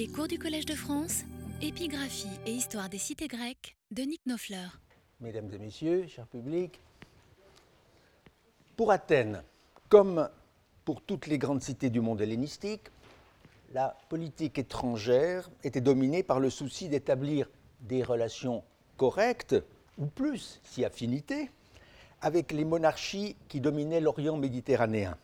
[0.00, 1.24] Les cours du Collège de France,
[1.60, 4.80] épigraphie et histoire des cités grecques de Nick Nofleur.
[5.20, 6.80] Mesdames et messieurs, cher public,
[8.78, 9.42] pour Athènes,
[9.90, 10.30] comme
[10.86, 12.84] pour toutes les grandes cités du monde hellénistique,
[13.74, 17.50] la politique étrangère était dominée par le souci d'établir
[17.82, 18.64] des relations
[18.96, 19.56] correctes,
[19.98, 21.50] ou plus, si affinité,
[22.22, 25.18] avec les monarchies qui dominaient l'Orient méditerranéen.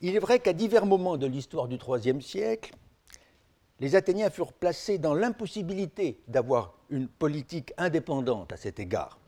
[0.00, 2.72] Il est vrai qu'à divers moments de l'histoire du IIIe siècle,
[3.80, 9.18] les Athéniens furent placés dans l'impossibilité d'avoir une politique indépendante à cet égard.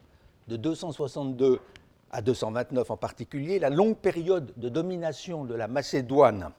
[0.49, 1.61] De 262
[2.11, 6.53] à 229 en particulier, la longue période de domination de la Macédoine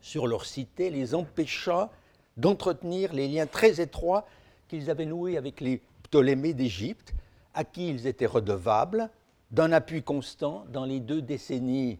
[0.00, 1.90] sur leur cité les empêcha
[2.36, 4.26] d'entretenir les liens très étroits
[4.68, 7.14] qu'ils avaient noués avec les Ptolémées d'Égypte,
[7.54, 9.10] à qui ils étaient redevables
[9.50, 11.98] d'un appui constant dans les deux décennies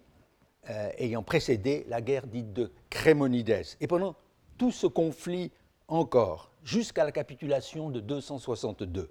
[0.71, 3.65] euh, ayant précédé la guerre dite de Crémonides.
[3.81, 4.17] Et pendant
[4.59, 5.51] tout ce conflit
[5.89, 9.11] encore, jusqu'à la capitulation de 262.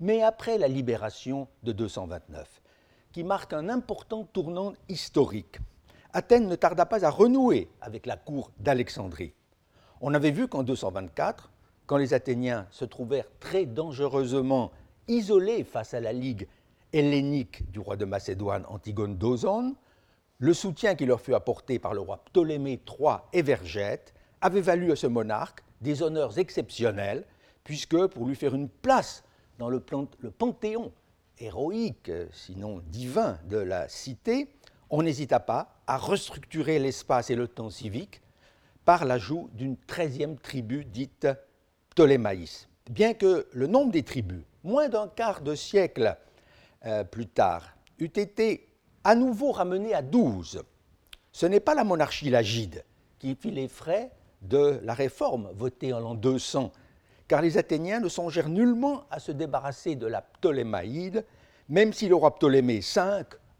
[0.00, 2.62] Mais après la libération de 229,
[3.12, 5.58] qui marque un important tournant historique,
[6.12, 9.32] Athènes ne tarda pas à renouer avec la cour d'Alexandrie.
[10.00, 11.50] On avait vu qu'en 224,
[11.86, 14.72] quand les Athéniens se trouvèrent très dangereusement
[15.06, 16.48] isolés face à la ligue
[16.92, 19.74] hellénique du roi de Macédoine Antigone d'Ozone,
[20.38, 24.96] le soutien qui leur fut apporté par le roi Ptolémée III Evergète avait valu à
[24.96, 27.24] ce monarque des honneurs exceptionnels,
[27.64, 29.24] puisque pour lui faire une place
[29.58, 30.92] dans le, panthéon
[31.38, 34.48] héroïque, sinon divin, de la cité,
[34.88, 38.20] on n'hésita pas à restructurer l'espace et le temps civique
[38.84, 41.28] par l'ajout d'une treizième tribu dite
[41.90, 42.68] Ptolémaïs.
[42.90, 46.16] Bien que le nombre des tribus, moins d'un quart de siècle
[46.86, 48.68] euh, plus tard, eût été
[49.04, 50.62] à nouveau ramené à douze,
[51.32, 52.84] ce n'est pas la monarchie lagide
[53.18, 54.10] qui fit les frais
[54.42, 56.72] de la réforme votée en l'an 200,
[57.28, 61.24] car les Athéniens ne songèrent nullement à se débarrasser de la Ptolémaïde,
[61.68, 63.02] même si le roi Ptolémée V,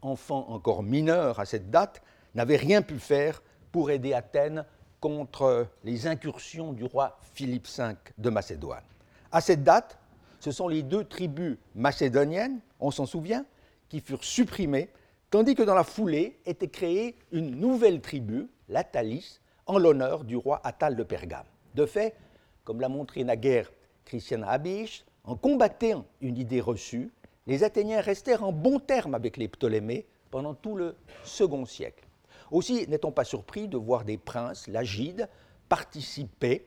[0.01, 2.01] enfant encore mineur à cette date,
[2.35, 3.41] n'avait rien pu faire
[3.71, 4.65] pour aider Athènes
[4.99, 8.83] contre les incursions du roi Philippe V de Macédoine.
[9.31, 9.97] À cette date,
[10.39, 13.45] ce sont les deux tribus macédoniennes, on s'en souvient,
[13.89, 14.89] qui furent supprimées,
[15.29, 20.35] tandis que dans la foulée était créée une nouvelle tribu, la Thalys, en l'honneur du
[20.35, 21.45] roi Attal de Pergame.
[21.75, 22.15] De fait,
[22.63, 23.71] comme l'a montré naguère
[24.05, 27.11] Christian Habisch, en combattant une idée reçue,
[27.47, 32.07] les Athéniens restèrent en bons termes avec les Ptolémées pendant tout le second siècle.
[32.51, 35.29] Aussi n'est-on pas surpris de voir des princes, l'Agide,
[35.69, 36.65] participer,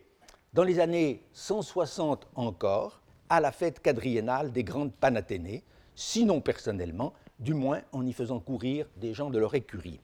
[0.52, 7.54] dans les années 160 encore, à la fête quadriennale des grandes Panathénées, sinon personnellement, du
[7.54, 10.00] moins en y faisant courir des gens de leur écurie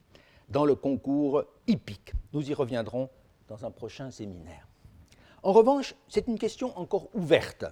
[0.51, 2.13] dans le concours hippique.
[2.33, 3.09] Nous y reviendrons
[3.49, 4.67] dans un prochain séminaire.
[5.43, 7.65] En revanche, c'est une question encore ouverte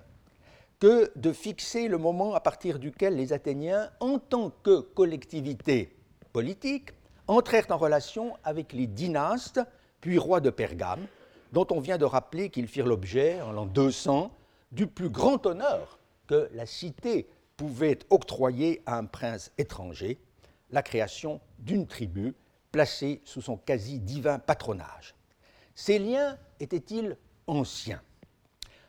[0.80, 5.96] que de fixer le moment à partir duquel les Athéniens, en tant que collectivité
[6.32, 6.90] politique,
[7.26, 9.60] entrèrent en relation avec les dynastes,
[10.00, 11.06] puis rois de Pergame,
[11.52, 14.30] dont on vient de rappeler qu'ils firent l'objet, en l'an 200,
[14.70, 20.18] du plus grand honneur que la cité pouvait octroyer à un prince étranger,
[20.70, 22.34] la création d'une tribu
[22.78, 25.16] placé sous son quasi-divin patronage.
[25.74, 27.16] Ces liens étaient-ils
[27.48, 28.00] anciens?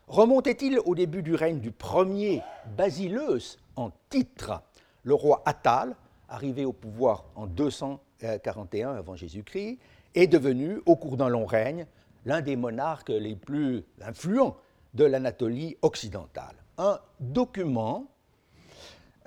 [0.07, 2.44] Remontaient-ils au début du règne du premier
[2.77, 4.61] Basileus en titre,
[5.01, 5.95] le roi Attal,
[6.27, 9.79] arrivé au pouvoir en 241 avant Jésus-Christ,
[10.13, 11.88] est devenu, au cours d'un long règne,
[12.25, 14.56] l'un des monarques les plus influents
[14.94, 16.57] de l'Anatolie occidentale.
[16.77, 18.06] Un document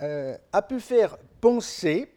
[0.03, 2.15] euh, a pu faire penser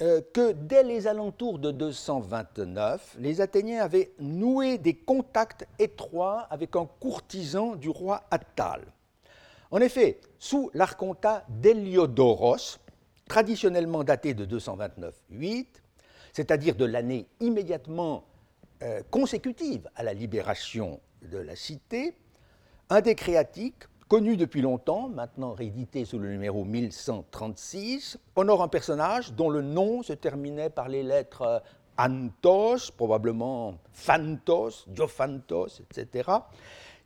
[0.00, 6.76] euh, que dès les alentours de 229, les Athéniens avaient noué des contacts étroits avec
[6.76, 8.82] un courtisan du roi Attal.
[9.72, 12.78] En effet, sous l'archontat d'Héliodoros,
[13.28, 15.66] traditionnellement daté de 229-8,
[16.32, 18.22] c'est-à-dire de l'année immédiatement
[18.84, 22.14] euh, consécutive à la libération de la cité,
[22.88, 29.32] un des créatiques connu depuis longtemps, maintenant réédité sous le numéro 1136, honore un personnage
[29.34, 31.58] dont le nom se terminait par les lettres euh,
[31.98, 36.30] Antos, probablement Phantos, Diophantos, etc.,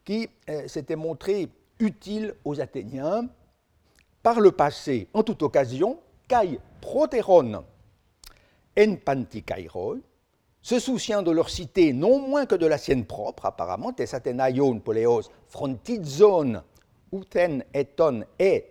[0.05, 3.27] qui euh, s'était montré utile aux Athéniens
[4.23, 5.99] par le passé, en toute occasion,
[6.29, 7.65] Kai Proteron
[8.79, 9.97] en Pantikairoi,
[10.61, 14.79] se souciant de leur cité non moins que de la sienne propre, apparemment, tes Athénaion
[14.79, 16.63] Poleos Frontizone
[17.13, 18.69] Uten eton et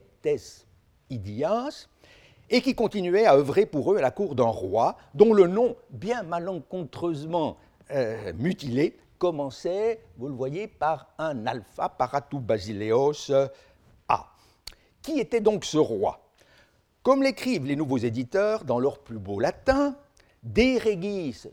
[2.50, 5.76] et qui continuait à œuvrer pour eux à la cour d'un roi dont le nom,
[5.90, 7.58] bien malencontreusement
[7.92, 13.32] euh, mutilé, commençait, vous le voyez, par un alpha paratou basileos
[14.08, 14.28] A.
[15.02, 16.20] Qui était donc ce roi?
[17.04, 19.96] Comme l'écrivent les nouveaux éditeurs dans leur plus beau latin,
[20.44, 21.48] De regis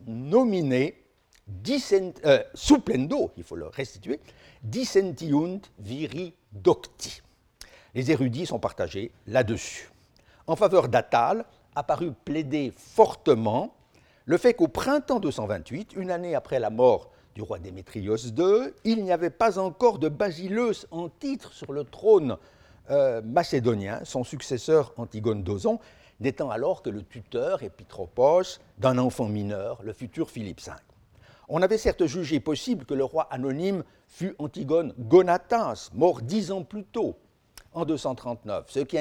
[2.25, 4.21] euh, supplendo, il faut le restituer,
[4.63, 7.23] dissentiunt viri docti.
[7.95, 9.91] Les érudits sont partagés là-dessus.
[10.47, 13.75] En faveur d'Atal, a paru plaider fortement
[14.25, 19.03] le fait qu'au printemps 228, une année après la mort du roi Démétrios II, il
[19.03, 22.37] n'y avait pas encore de Basileus en titre sur le trône
[22.91, 25.79] euh, macédonien, son successeur Antigone d'Ozon,
[26.21, 30.73] n'étant alors que le tuteur épitropos d'un enfant mineur, le futur Philippe V.
[31.49, 36.63] On avait certes jugé possible que le roi anonyme fût Antigone Gonatas, mort dix ans
[36.63, 37.17] plus tôt,
[37.73, 38.99] en 239, ce qui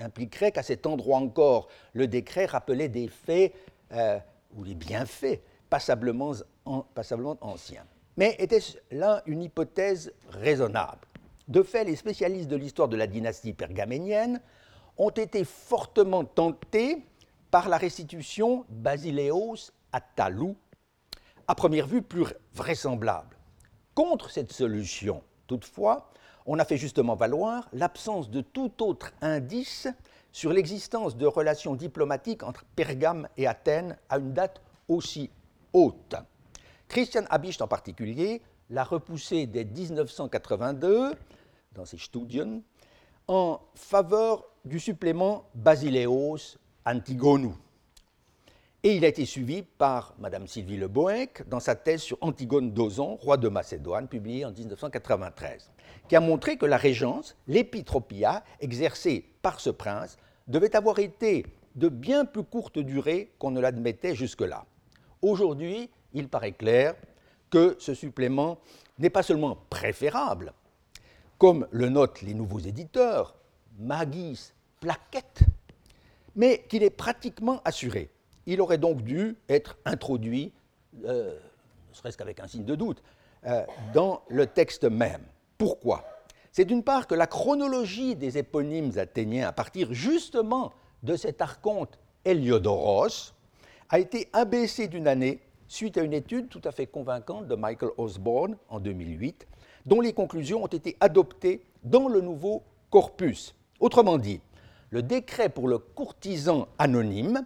[0.00, 3.52] impliquerait qu'à cet endroit encore, le décret rappelait des faits
[3.92, 4.18] euh,
[4.56, 6.32] ou les bienfaits passablement,
[6.94, 7.84] passablement anciens.
[8.16, 11.06] Mais était-ce là une hypothèse raisonnable?
[11.48, 14.40] De fait, les spécialistes de l'histoire de la dynastie pergaménienne
[14.96, 17.04] ont été fortement tentés
[17.50, 20.56] par la restitution Basileos à Talou
[21.48, 23.36] à première vue plus vraisemblable.
[23.94, 26.10] Contre cette solution, toutefois,
[26.46, 29.88] on a fait justement valoir l'absence de tout autre indice
[30.32, 35.30] sur l'existence de relations diplomatiques entre Pergame et Athènes à une date aussi
[35.72, 36.16] haute.
[36.88, 41.14] Christian Habicht en particulier l'a repoussé dès 1982
[41.72, 42.60] dans ses Studien
[43.28, 47.54] en faveur du supplément Basileos Antigonus,
[48.84, 52.70] et il a été suivi par Mme Sylvie Le Boinc dans sa thèse sur Antigone
[52.70, 55.70] d'Ozon, roi de Macédoine, publiée en 1993,
[56.06, 61.46] qui a montré que la régence, l'épitropia, exercée par ce prince, devait avoir été
[61.76, 64.66] de bien plus courte durée qu'on ne l'admettait jusque-là.
[65.22, 66.94] Aujourd'hui, il paraît clair
[67.48, 68.58] que ce supplément
[68.98, 70.52] n'est pas seulement préférable,
[71.38, 73.34] comme le notent les nouveaux éditeurs,
[73.78, 75.40] Magis, plaquette,
[76.36, 78.10] mais qu'il est pratiquement assuré
[78.46, 80.52] il aurait donc dû être introduit,
[81.04, 81.38] euh,
[81.90, 83.02] ne serait-ce qu'avec un signe de doute,
[83.46, 85.22] euh, dans le texte même.
[85.58, 86.04] Pourquoi?
[86.52, 91.98] C'est d'une part que la chronologie des éponymes athéniens, à partir justement de cet archonte
[92.24, 93.32] Héliodoros,
[93.90, 97.90] a été abaissée d'une année suite à une étude tout à fait convaincante de Michael
[97.98, 99.46] Osborne en 2008,
[99.86, 103.54] dont les conclusions ont été adoptées dans le nouveau corpus.
[103.80, 104.40] Autrement dit,
[104.90, 107.44] le décret pour le courtisan anonyme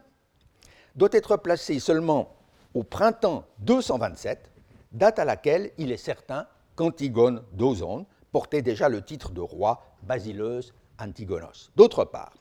[0.98, 2.34] doit être placé seulement
[2.74, 4.50] au printemps 227,
[4.92, 6.46] date à laquelle il est certain
[6.76, 11.70] qu'Antigone d'Ozone portait déjà le titre de roi Basileus Antigonos.
[11.76, 12.34] D'autre part,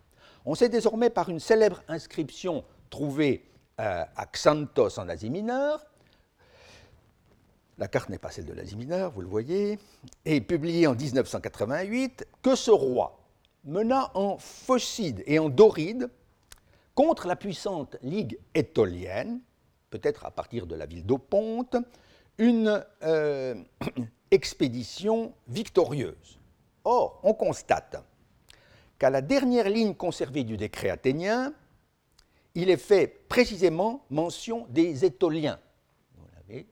[0.46, 3.46] on sait désormais par une célèbre inscription trouvée
[3.80, 5.86] euh, à Xanthos en Asie mineure,
[7.78, 9.78] la carte n'est pas celle de l'Asie mineure, vous le voyez,
[10.26, 13.20] et publiée en 1988, que ce roi
[13.66, 16.10] mena en Phocide et en Doride
[16.98, 19.40] contre la puissante Ligue étolienne,
[19.92, 21.78] peut-être à partir de la ville d'Oponte,
[22.40, 23.54] une euh,
[24.32, 26.40] expédition victorieuse.
[26.84, 28.04] Or, on constate
[28.98, 31.54] qu'à la dernière ligne conservée du décret athénien,
[32.56, 35.60] il est fait précisément mention des Étoliens.
[36.18, 36.66] Vous l'avez.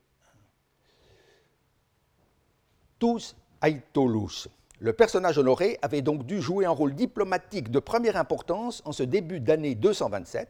[2.97, 4.47] Tous Aitolus.
[4.85, 9.01] Le personnage honoré avait donc dû jouer un rôle diplomatique de première importance en ce
[9.01, 10.47] début d'année 227,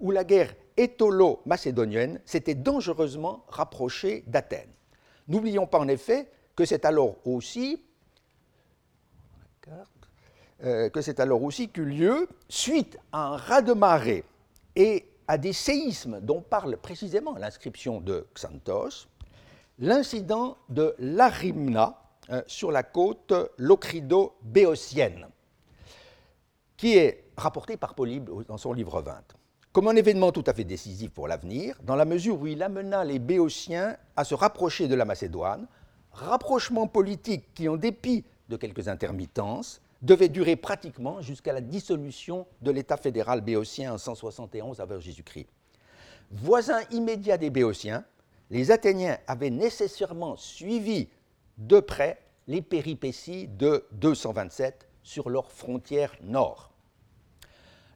[0.00, 4.72] où la guerre étolo-macédonienne s'était dangereusement rapprochée d'Athènes.
[5.28, 7.82] N'oublions pas en effet que c'est alors aussi
[10.62, 14.24] euh, que qu'eut lieu, suite à un raz-de-marée
[14.76, 19.08] et à des séismes dont parle précisément l'inscription de Xanthos,
[19.78, 22.00] l'incident de l'Arimna,
[22.30, 25.26] euh, sur la côte locrido-béotienne,
[26.76, 29.22] qui est rapporté par Polybe dans son livre 20,
[29.72, 33.04] comme un événement tout à fait décisif pour l'avenir, dans la mesure où il amena
[33.04, 35.66] les Béotiens à se rapprocher de la Macédoine,
[36.12, 42.70] rapprochement politique qui, en dépit de quelques intermittences, devait durer pratiquement jusqu'à la dissolution de
[42.70, 45.48] l'État fédéral béotien en 171 avant Jésus-Christ.
[46.30, 48.04] Voisins immédiats des Béotiens,
[48.50, 51.08] les Athéniens avaient nécessairement suivi
[51.58, 56.70] de près les péripéties de 227 sur leur frontière nord.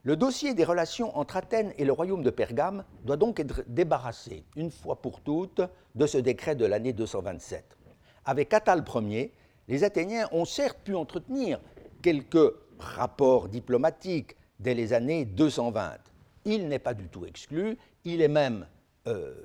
[0.03, 4.45] Le dossier des relations entre Athènes et le royaume de Pergame doit donc être débarrassé,
[4.55, 5.61] une fois pour toutes,
[5.95, 7.77] de ce décret de l'année 227.
[8.25, 9.33] Avec Attal Ier,
[9.67, 11.59] les Athéniens ont certes pu entretenir
[12.01, 15.97] quelques rapports diplomatiques dès les années 220.
[16.45, 18.65] Il n'est pas du tout exclu, il est même
[19.07, 19.35] euh,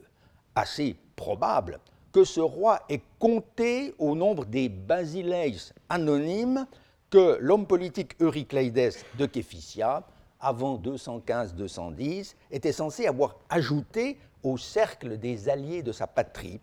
[0.54, 1.80] assez probable
[2.14, 6.64] que ce roi est compté au nombre des basileis anonymes
[7.10, 10.04] que l'homme politique Eurycleides de Képhysia,
[10.40, 16.60] avant 215-210, était censé avoir ajouté au cercle des alliés de sa patrie,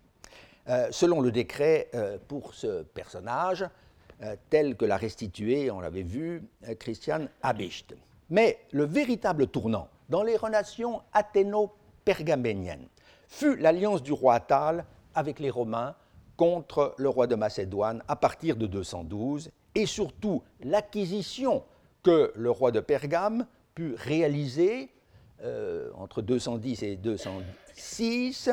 [0.69, 3.65] euh, selon le décret euh, pour ce personnage,
[4.23, 6.43] euh, tel que l'a restitué, on l'avait vu,
[6.79, 7.93] Christian Habicht.
[8.29, 12.87] Mais le véritable tournant dans les relations athéno-pergaméniennes
[13.27, 15.95] fut l'alliance du roi Attal avec les Romains
[16.37, 21.63] contre le roi de Macédoine à partir de 212 et surtout l'acquisition
[22.03, 24.89] que le roi de Pergame put réaliser
[25.95, 28.49] entre 210 et 206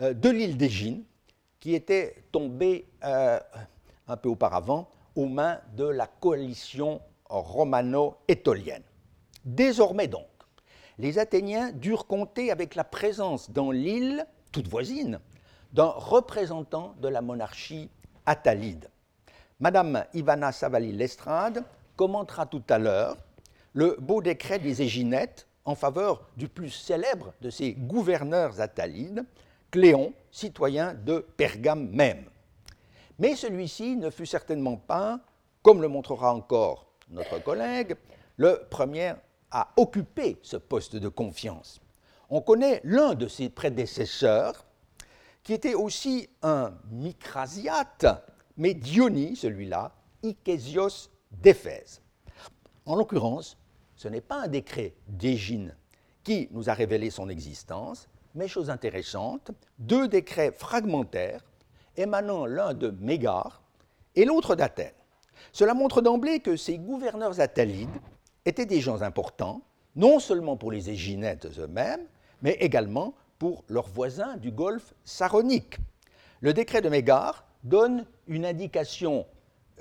[0.00, 1.04] de l'île d'Égine,
[1.60, 8.82] qui était tombée un peu auparavant aux mains de la coalition romano-étolienne.
[9.44, 10.26] Désormais donc,
[10.98, 15.20] les Athéniens durent compter avec la présence dans l'île, toute voisine,
[15.72, 17.90] d'un représentant de la monarchie
[18.24, 18.88] attalide.
[19.60, 21.64] Madame Ivana Savali-Lestrade
[21.96, 23.16] commentera tout à l'heure
[23.72, 29.24] le beau décret des Éginettes en faveur du plus célèbre de ces gouverneurs attalides,
[29.70, 32.24] Cléon, citoyen de Pergame même.
[33.18, 35.20] Mais celui-ci ne fut certainement pas,
[35.62, 37.96] comme le montrera encore notre collègue,
[38.36, 39.14] le premier
[39.50, 41.80] à occuper ce poste de confiance.
[42.28, 44.65] On connaît l'un de ses prédécesseurs,
[45.46, 48.04] qui était aussi un micrasiate,
[48.56, 49.92] mais Dionie, celui-là,
[50.24, 52.02] Ichésios d'Éphèse.
[52.84, 53.56] En l'occurrence,
[53.94, 55.76] ce n'est pas un décret d'Égine
[56.24, 61.44] qui nous a révélé son existence, mais chose intéressante, deux décrets fragmentaires
[61.96, 63.62] émanant l'un de Mégare
[64.16, 64.90] et l'autre d'Athènes.
[65.52, 68.00] Cela montre d'emblée que ces gouverneurs attalides
[68.46, 69.62] étaient des gens importants,
[69.94, 72.04] non seulement pour les Éginettes eux-mêmes,
[72.42, 75.78] mais également pour leurs voisins du golfe saronique.
[76.40, 79.26] Le décret de Mégare donne une indication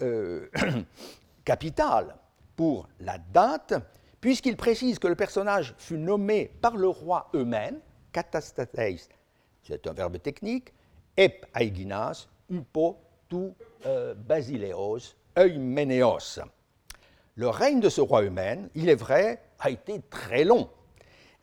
[0.02, 0.48] euh,
[1.46, 2.16] capitale
[2.56, 3.74] pour la date,
[4.22, 7.80] puisqu'il précise que le personnage fut nommé par le roi eux-mêmes,
[8.12, 9.08] katastatheis,
[9.64, 10.74] c'est un verbe technique,
[11.18, 12.98] ep aiginas, upo
[13.30, 13.54] tu
[13.86, 16.40] euh, basileos, eumeneos.
[17.36, 20.70] Le règne de ce roi humain, il est vrai, a été très long.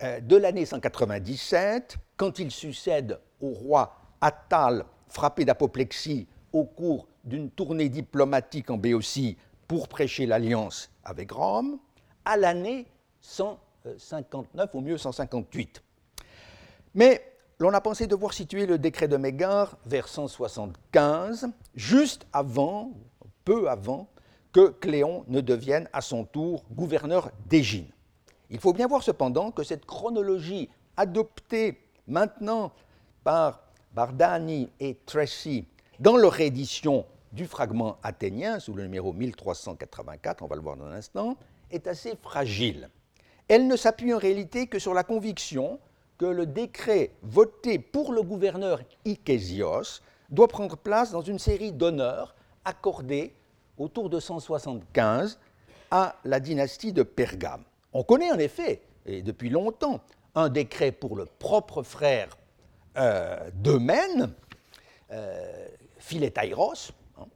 [0.03, 7.51] Euh, de l'année 197, quand il succède au roi Attal, frappé d'apoplexie au cours d'une
[7.51, 9.37] tournée diplomatique en Béotie
[9.69, 11.79] pour prêcher l'alliance avec Rome,
[12.25, 12.87] à l'année
[13.21, 15.83] 159, au mieux 158.
[16.95, 17.23] Mais
[17.61, 22.93] l'on a pensé devoir situer le décret de Mégare vers 175, juste avant,
[23.45, 24.09] peu avant,
[24.53, 27.89] que Cléon ne devienne à son tour gouverneur d'Égine.
[28.53, 30.69] Il faut bien voir cependant que cette chronologie
[30.99, 32.71] adoptée maintenant
[33.25, 33.63] par
[33.95, 35.67] Bardani et Tracy
[35.99, 40.85] dans leur édition du fragment athénien, sous le numéro 1384, on va le voir dans
[40.85, 41.39] un instant,
[41.71, 42.91] est assez fragile.
[43.49, 45.81] Elle ne s'appuie en réalité que sur la conviction
[46.19, 52.35] que le décret voté pour le gouverneur Ichésios doit prendre place dans une série d'honneurs
[52.67, 53.35] accordés
[53.79, 55.39] autour de 175
[55.91, 57.65] à la dynastie de Pergame.
[57.95, 60.01] On connaît en effet, et depuis longtemps,
[60.35, 62.39] un décret pour le propre frère
[62.97, 64.33] euh, d'Eumène,
[65.11, 65.69] euh,
[65.99, 67.27] Philétaïros, hein,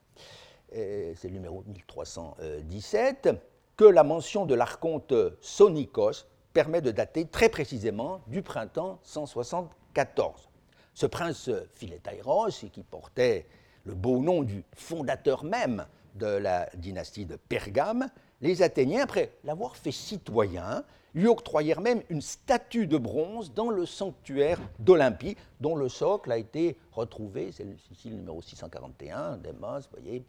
[0.72, 3.28] c'est le numéro 1317,
[3.76, 10.48] que la mention de l'archonte Sonikos permet de dater très précisément du printemps 174.
[10.94, 13.46] Ce prince Philétaïros, qui portait
[13.84, 18.08] le beau nom du fondateur même de la dynastie de Pergame,
[18.40, 23.86] les Athéniens, après l'avoir fait citoyen, lui octroyèrent même une statue de bronze dans le
[23.86, 27.76] sanctuaire d'Olympie, dont le socle a été retrouvé, c'est le
[28.10, 30.22] numéro 641, Demos, vous voyez,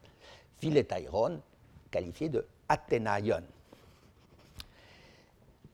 [0.60, 1.42] Philétaïron,
[1.92, 3.42] qualifié de Athénaïon.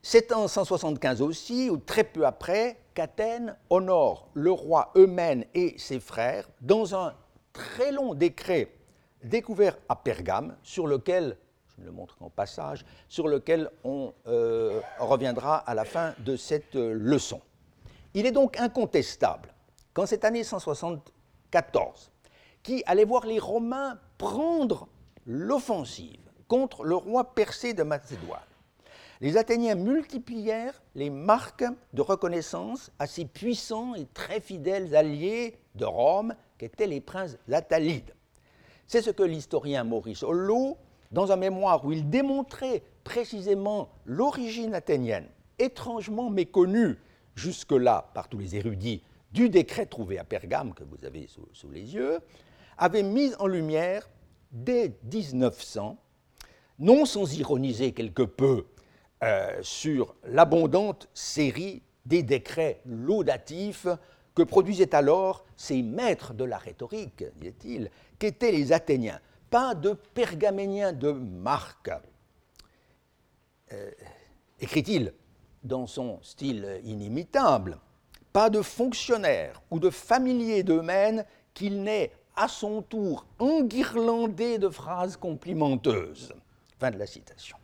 [0.01, 5.99] C'est en 175 aussi, ou très peu après, qu'Athènes honore le roi Eumène et ses
[5.99, 7.13] frères dans un
[7.53, 8.73] très long décret
[9.23, 11.37] découvert à Pergame, sur lequel,
[11.79, 16.75] je le montre en passage, sur lequel on euh, reviendra à la fin de cette
[16.75, 17.41] leçon.
[18.13, 19.53] Il est donc incontestable
[19.93, 22.11] qu'en cette année 174,
[22.61, 24.87] qui allait voir les Romains prendre
[25.25, 28.39] l'offensive contre le roi percé de Macédoine,
[29.23, 31.63] les Athéniens multiplièrent les marques
[31.93, 38.13] de reconnaissance à ces puissants et très fidèles alliés de Rome qu'étaient les princes attalides.
[38.85, 40.77] C'est ce que l'historien Maurice Hollo,
[41.13, 45.27] dans un mémoire où il démontrait précisément l'origine athénienne,
[45.59, 46.97] étrangement méconnue
[47.35, 51.93] jusque-là par tous les érudits du décret trouvé à Pergame, que vous avez sous, les
[51.93, 52.19] yeux,
[52.77, 54.09] avait mis en lumière
[54.51, 55.97] dès 1900,
[56.79, 58.65] non sans ironiser quelque peu
[59.23, 63.87] euh, sur l'abondante série des décrets laudatifs
[64.35, 67.89] que produisaient alors ces maîtres de la rhétorique, dit-il,
[68.19, 69.19] qu'étaient les Athéniens.
[69.53, 71.91] Pas de pergaméniens de marque.
[73.71, 73.91] Euh,
[74.59, 75.13] écrit-il
[75.63, 77.77] dans son style inimitable,
[78.33, 85.17] pas de fonctionnaire ou de familier d'Eumène qu'il n'ait à son tour enguirlandé de phrases
[85.17, 86.33] complimenteuses.
[86.79, 87.57] Fin de la citation.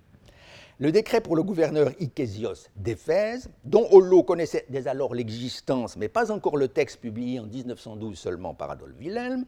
[0.78, 6.32] Le décret pour le gouverneur Ichésios d'Éphèse, dont Hollo connaissait dès alors l'existence, mais pas
[6.32, 9.44] encore le texte publié en 1912 seulement par Adolphe Wilhelm,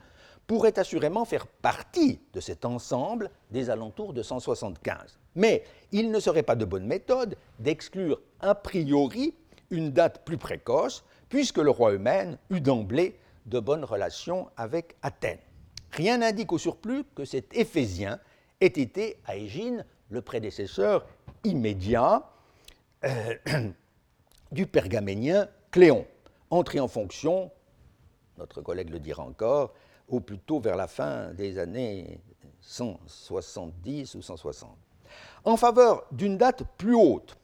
[0.51, 5.17] pourrait assurément faire partie de cet ensemble des alentours de 175.
[5.35, 9.33] Mais il ne serait pas de bonne méthode d'exclure a priori
[9.69, 15.39] une date plus précoce, puisque le roi Eumène eut d'emblée de bonnes relations avec Athènes.
[15.91, 18.19] Rien n'indique au surplus que cet Éphésien
[18.59, 21.05] ait été à Égine le prédécesseur
[21.45, 22.29] immédiat
[23.05, 23.35] euh,
[24.51, 26.05] du pergaménien Cléon,
[26.49, 27.51] entré en fonction,
[28.37, 29.73] notre collègue le dira encore,
[30.11, 32.19] ou plutôt vers la fin des années
[32.59, 34.69] 170 ou 160.
[35.45, 37.37] En faveur d'une date plus haute,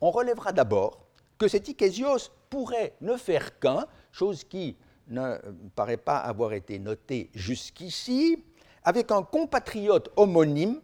[0.00, 1.06] on relèvera d'abord
[1.38, 4.76] que cet Ichésios pourrait ne faire qu'un, chose qui
[5.08, 5.36] ne
[5.74, 8.44] paraît pas avoir été notée jusqu'ici,
[8.84, 10.80] avec un compatriote homonyme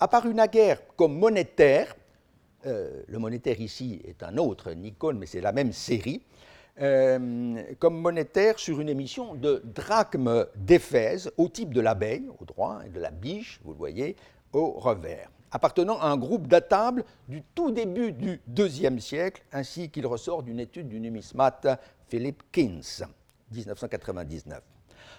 [0.00, 1.94] apparu naguère comme monétaire,
[2.66, 6.22] euh, le monétaire ici est un autre Nikon, mais c'est la même série,
[6.80, 12.80] euh, comme monétaire sur une émission de drachme d'Éphèse au type de l'abeille, au droit,
[12.84, 14.16] et de la biche, vous le voyez,
[14.52, 20.06] au revers, appartenant à un groupe datable du tout début du IIe siècle, ainsi qu'il
[20.06, 21.68] ressort d'une étude du numismate
[22.08, 23.04] Philip Kins,
[23.52, 24.60] 1999.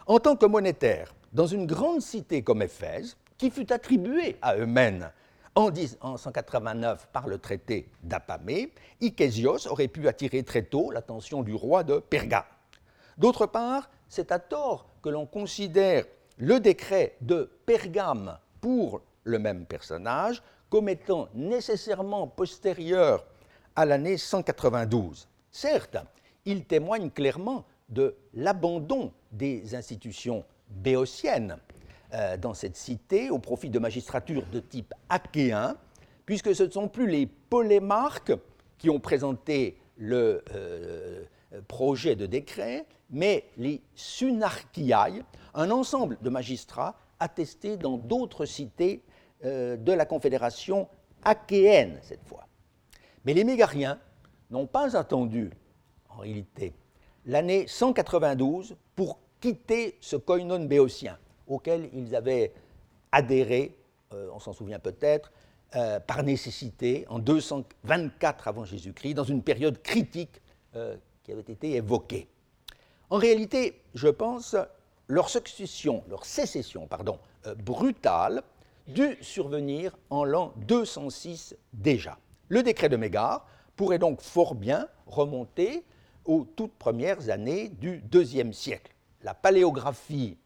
[0.08, 5.10] En tant que monétaire, dans une grande cité comme Éphèse, qui fut attribuée à Eumène
[5.56, 11.84] en 189 par le traité d'Apamée, Ichésios aurait pu attirer très tôt l'attention du roi
[11.84, 12.46] de Perga.
[13.18, 16.06] D'autre part, c'est à tort que l'on considère
[16.38, 23.26] le décret de Pergame pour le même personnage comme étant nécessairement postérieur
[23.76, 25.28] à l'année 192.
[25.52, 25.98] Certes,
[26.44, 31.58] il témoigne clairement de l'abandon des institutions béotiennes,
[32.14, 35.76] euh, dans cette cité au profit de magistratures de type achéen,
[36.26, 38.34] puisque ce ne sont plus les polémarques
[38.78, 41.24] qui ont présenté le euh,
[41.68, 49.04] projet de décret, mais les sunarchiae, un ensemble de magistrats attestés dans d'autres cités
[49.46, 50.88] euh, de la confédération
[51.24, 52.48] achéenne cette fois.
[53.26, 54.00] Mais les Mégariens
[54.52, 55.52] n'ont pas attendu,
[56.10, 56.74] en réalité,
[57.26, 62.52] l'année 192 pour quitter ce koinon béotien auxquels ils avaient
[63.12, 63.76] adhéré,
[64.14, 65.32] euh, on s'en souvient peut-être,
[65.76, 70.42] euh, par nécessité en 224 avant Jésus-Christ, dans une période critique
[70.76, 72.28] euh, qui avait été évoquée.
[73.10, 74.56] En réalité, je pense,
[75.08, 77.20] leur succession, leur sécession, pardon,
[77.64, 78.42] brutale,
[78.88, 82.18] dut survenir en l'an 206 déjà.
[82.50, 85.84] Le décret de Mégare pourrait donc fort bien remonter
[86.26, 88.92] aux toutes premières années du IIe siècle.
[89.24, 90.38] La paléographie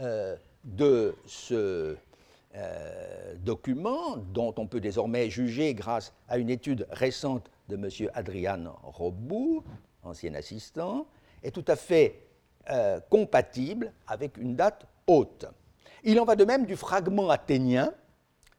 [0.00, 1.96] euh, de ce
[2.54, 7.88] euh, document, dont on peut désormais juger grâce à une étude récente de M.
[8.12, 9.64] Adrian Robou,
[10.02, 11.06] ancien assistant,
[11.42, 12.26] est tout à fait
[12.70, 15.46] euh, compatible avec une date haute.
[16.04, 17.94] Il en va de même du fragment athénien,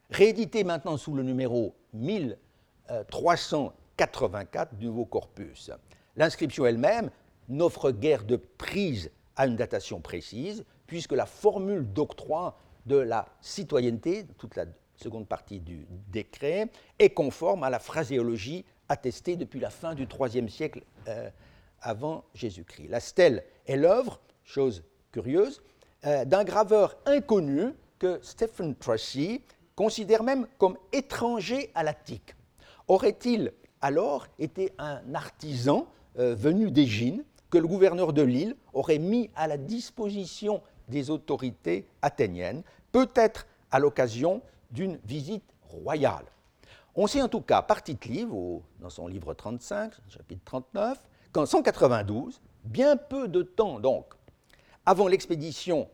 [0.09, 5.69] réédité maintenant sous le numéro 1384 du nouveau corpus.
[6.15, 7.11] L'inscription elle-même
[7.47, 14.25] n'offre guère de prise à une datation précise, puisque la formule d'octroi de la citoyenneté,
[14.37, 14.65] toute la
[14.97, 20.49] seconde partie du décret, est conforme à la phraséologie attestée depuis la fin du IIIe
[20.49, 21.29] siècle euh,
[21.79, 22.89] avant Jésus-Christ.
[22.89, 25.61] La stèle est l'œuvre, chose curieuse,
[26.05, 29.41] euh, d'un graveur inconnu que Stephen Tracy
[29.77, 32.35] considère même comme étranger à l'Attique.
[32.89, 35.87] Aurait-il alors été un artisan
[36.19, 41.87] euh, venu d'Égine que le gouverneur de l'île aurait mis à la disposition des autorités
[42.03, 46.25] athéniennes, peut-être à l'occasion d'une visite royale.
[46.93, 50.99] On sait en tout cas par livre, dans son livre 35, chapitre 39,
[51.31, 54.05] qu'en 192, bien peu de temps donc
[54.85, 55.87] avant l'expédition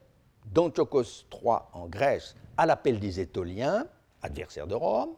[0.53, 3.85] d'Antiochos III en Grèce à l'appel des Étoliens,
[4.21, 5.11] adversaires de Rome,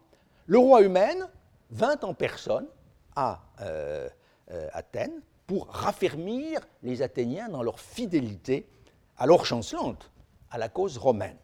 [0.48, 1.28] le roi Humaine
[1.72, 2.68] vint en personne
[3.16, 4.10] à euh,
[4.52, 8.68] euh, Athènes pour raffermir les Athéniens dans leur fidélité,
[9.20, 10.12] alors chancelante,
[10.50, 11.36] à la cause romaine.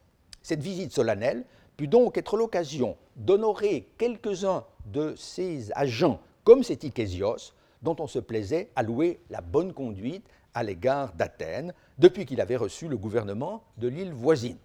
[0.42, 1.46] Cette visite solennelle
[1.78, 8.20] put donc être l'occasion d'honorer quelques-uns de ces agents, comme cet Ichésios, dont on se
[8.20, 13.64] plaisait à louer la bonne conduite à l'égard d'Athènes, depuis qu'il avait reçu le gouvernement
[13.78, 14.58] de l'île voisine.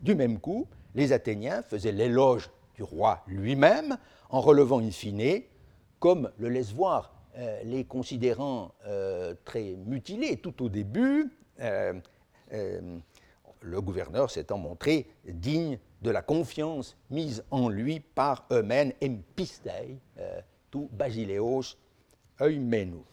[0.00, 3.96] Du même coup, les Athéniens faisaient l'éloge du roi lui-même,
[4.30, 5.42] en relevant in fine,
[6.00, 11.92] comme le laissent voir euh, les considérant euh, très mutilés tout au début, euh,
[12.52, 19.98] le gouverneur s'étant montré digne de la confiance mise en lui par eux-mêmes, empistei,
[20.70, 21.76] tout basileos
[22.40, 23.04] eumenou.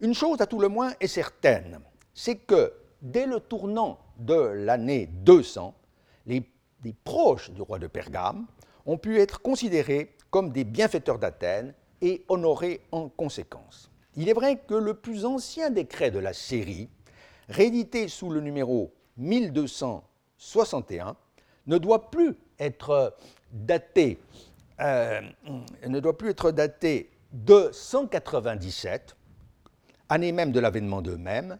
[0.00, 1.80] Une chose à tout le moins est certaine,
[2.14, 5.74] c'est que dès le tournant de l'année 200,
[6.26, 6.42] les,
[6.84, 8.46] les, proches du roi de Pergame
[8.86, 13.90] ont pu être considérés comme des bienfaiteurs d'Athènes et honorés en conséquence.
[14.16, 16.88] Il est vrai que le plus ancien décret de la série,
[17.52, 21.14] réédité sous le numéro 1261,
[21.66, 23.14] ne doit plus être
[23.52, 24.18] daté,
[24.80, 25.20] euh,
[25.86, 26.50] ne doit plus être
[27.32, 29.16] de 197,
[30.08, 31.58] année même de l'avènement d'eux-mêmes,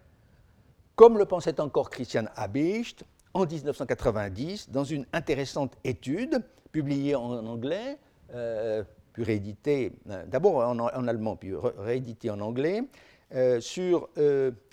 [0.97, 7.99] comme le pensait encore Christian Habicht en 1990 dans une intéressante étude publiée en anglais,
[8.35, 12.83] euh, puis rééditée, euh, d'abord en, allemand, puis rééditée en anglais,
[13.61, 14.11] sur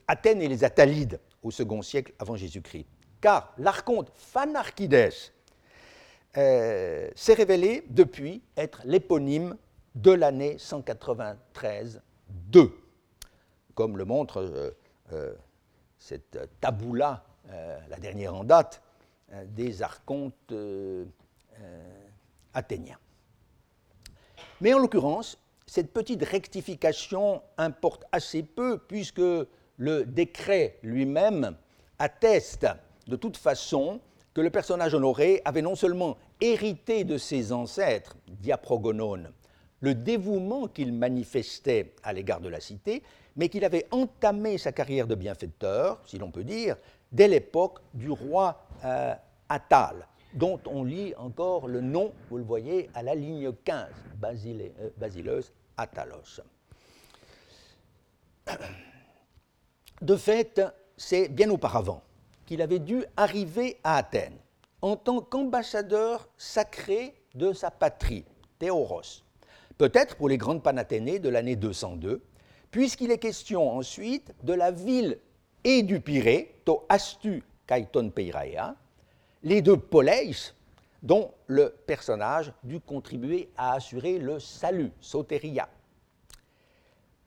[0.10, 2.88] Athènes et les Attalides au second siècle avant Jésus-Christ.
[3.22, 5.12] Car l'archonte Phanarchides
[6.36, 9.56] euh, s'est révélé depuis être l'éponyme
[9.94, 11.38] de l'année 193-2,
[13.76, 14.72] comme le montre euh,
[15.14, 15.34] euh,
[16.00, 17.24] cette taboula,
[17.90, 18.82] la dernière en date,
[19.48, 20.54] des archontes
[22.54, 23.00] athéniens.
[24.62, 29.22] Mais en l'occurrence, cette petite rectification importe assez peu, puisque
[29.80, 31.56] le décret lui-même
[31.98, 32.68] atteste
[33.08, 34.00] de toute façon
[34.34, 39.32] que le personnage honoré avait non seulement hérité de ses ancêtres, diaprogonones,
[39.80, 43.02] le dévouement qu'il manifestait à l'égard de la cité,
[43.38, 46.76] mais qu'il avait entamé sa carrière de bienfaiteur, si l'on peut dire,
[47.12, 49.14] dès l'époque du roi euh,
[50.34, 53.88] dont on lit encore le nom, vous le voyez, à la ligne 15,
[54.20, 56.42] Basile, euh, Basileus Attalos.
[60.02, 60.62] De fait,
[60.96, 62.02] c'est bien auparavant
[62.46, 64.38] qu'il avait dû arriver à Athènes
[64.82, 68.24] en tant qu'ambassadeur sacré de sa patrie,
[68.60, 69.24] Théoros,
[69.78, 72.22] peut-être pour les grandes panathénées de l'année 202,
[72.72, 75.20] puisqu'il est question ensuite de la ville
[75.66, 78.76] et du Pirée, to astu kaiton peiraea,
[79.44, 80.54] les deux poleis
[81.04, 85.68] dont le personnage dut contribuer à assurer le salut, soteria,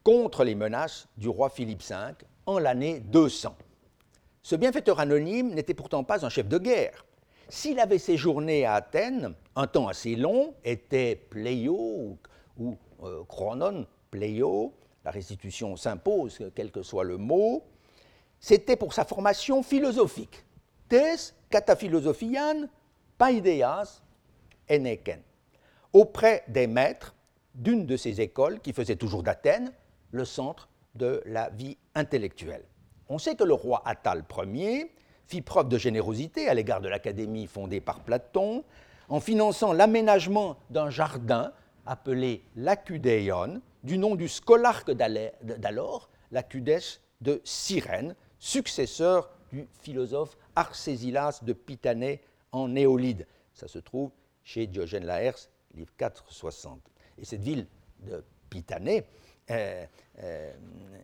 [0.05, 1.97] contre les menaces du roi Philippe V
[2.59, 3.57] l'année 200.
[4.43, 7.05] Ce bienfaiteur anonyme n'était pourtant pas un chef de guerre.
[7.49, 12.19] S'il avait séjourné à Athènes, un temps assez long, était pléio
[12.59, 14.73] ou, euh, chronon, pléio,
[15.05, 17.65] la restitution s'impose, quel que soit le mot,
[18.41, 20.45] c'était pour sa formation philosophique.
[20.88, 21.17] Tes
[21.77, 22.69] philosophian
[23.19, 24.03] paideas
[24.69, 25.21] eneken,
[25.93, 27.15] auprès des maîtres
[27.55, 29.73] d'une de ces écoles qui faisait toujours d'Athènes
[30.11, 32.64] le centre de la vie intellectuelle.
[33.09, 34.24] On sait que le roi Attal
[34.55, 34.92] Ier
[35.26, 38.64] fit preuve de générosité à l'égard de l'académie fondée par Platon
[39.09, 41.52] en finançant l'aménagement d'un jardin
[41.87, 46.81] appelé l'Acudéon, du nom du scolarque d'alors, l'Acudes
[47.20, 52.20] de Cyrène, successeur du philosophe Arcésilas de Pitané
[52.52, 53.26] en Néolide.
[53.55, 54.11] Ça se trouve
[54.42, 56.81] chez Diogène Laërce, livre 460.
[57.18, 57.66] Et cette ville
[58.00, 59.05] de Pitané
[59.50, 59.85] euh,
[60.22, 60.52] euh,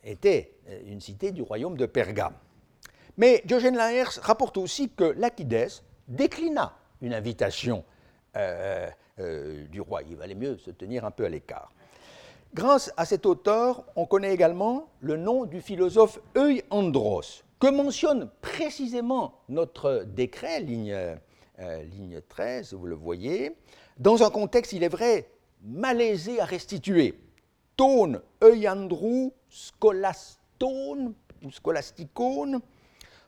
[0.04, 2.34] était euh, une cité du royaume de Pergame.
[3.16, 7.84] Mais Diogène Laërce rapporte aussi que Lachides déclina une invitation
[9.70, 10.02] du roi.
[10.08, 11.72] Il valait mieux se tenir un peu à l'écart.
[12.54, 19.40] Grâce à cet auteur, on connaît également le nom du philosophe Euandros, que mentionne précisément
[19.48, 20.96] notre décret, ligne,
[21.58, 23.56] ligne 13, vous le voyez,
[23.98, 25.28] dans un contexte, il est vrai,
[25.64, 27.18] malaisé à restituer
[27.78, 31.14] tone euiandrou scolastone
[31.44, 32.60] ou scolasticone.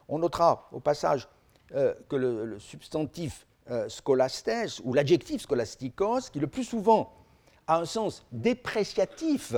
[0.08, 1.28] On notera au passage
[1.74, 7.12] euh, que le, substantif euh, scolastes ou l'adjectif scholastikos, qui le plus souvent
[7.68, 9.54] a un sens dépréciatif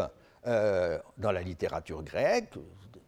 [0.47, 2.53] euh, dans la littérature grecque,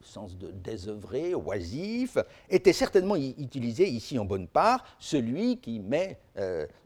[0.00, 2.18] sens de désœuvré, oisif,
[2.48, 6.20] était certainement utilisé ici en bonne part, celui qui met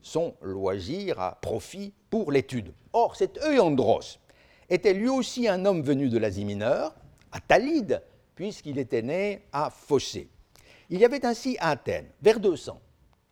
[0.03, 2.73] son loisir à profit pour l'étude.
[2.93, 4.21] Or, cet euandros,
[4.69, 6.95] était lui aussi un homme venu de l'Asie mineure,
[7.33, 8.03] Attalide,
[8.35, 10.29] puisqu'il était né à Phocée.
[10.91, 12.81] Il y avait ainsi à Athènes, vers 200,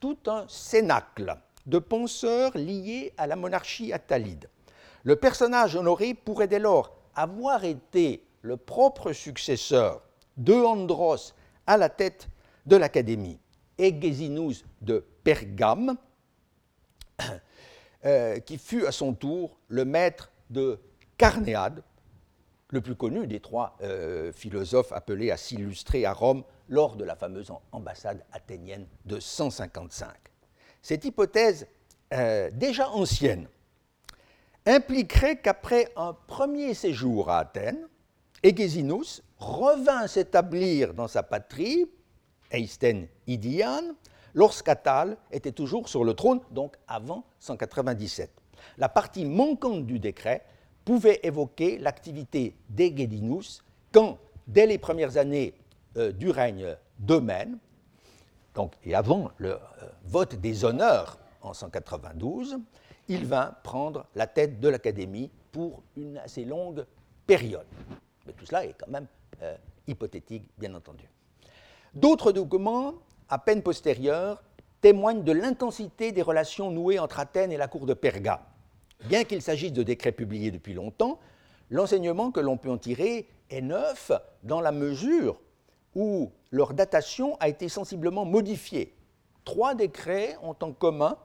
[0.01, 4.49] tout un cénacle de penseurs liés à la monarchie attalide.
[5.05, 10.03] Le personnage honoré pourrait dès lors avoir été le propre successeur
[10.37, 11.35] de Andros
[11.66, 12.29] à la tête
[12.66, 13.38] de l'Académie,
[13.79, 15.96] Egésinus de Pergame,
[18.05, 20.79] euh, qui fut à son tour le maître de
[21.18, 21.83] Carnéade,
[22.70, 27.16] le plus connu des trois euh, philosophes appelés à s'illustrer à Rome lors de la
[27.16, 30.09] fameuse ambassade athénienne de 155.
[30.83, 31.66] Cette hypothèse,
[32.12, 33.48] euh, déjà ancienne,
[34.66, 37.88] impliquerait qu'après un premier séjour à Athènes,
[38.42, 41.87] Egésinus revint s'établir dans sa patrie,
[42.50, 43.83] Eisten Idian,
[44.35, 48.31] lorsqu'Attal était toujours sur le trône, donc avant 197.
[48.79, 50.44] La partie manquante du décret
[50.87, 55.53] pouvait évoquer l'activité d'Egédinus quand, dès les premières années
[55.96, 57.59] euh, du règne d'Eumène,
[58.55, 59.59] donc, et avant le euh,
[60.05, 62.59] vote des honneurs en 192,
[63.09, 66.87] il vint prendre la tête de l'Académie pour une assez longue
[67.27, 67.66] période.
[68.25, 69.09] Mais tout cela est quand même
[69.42, 69.57] euh,
[69.88, 71.05] hypothétique, bien entendu.
[71.94, 72.94] D'autres documents,
[73.29, 74.40] à peine postérieurs,
[74.81, 78.46] témoignent de l'intensité des relations nouées entre Athènes et la cour de Perga.
[79.04, 81.20] Bien qu'il s'agisse de décrets publiés depuis longtemps,
[81.70, 84.11] l'enseignement que l'on peut en tirer est neuf
[84.42, 85.40] dans la mesure
[85.94, 88.94] où leur datation a été sensiblement modifiée.
[89.44, 91.16] Trois décrets ont en commun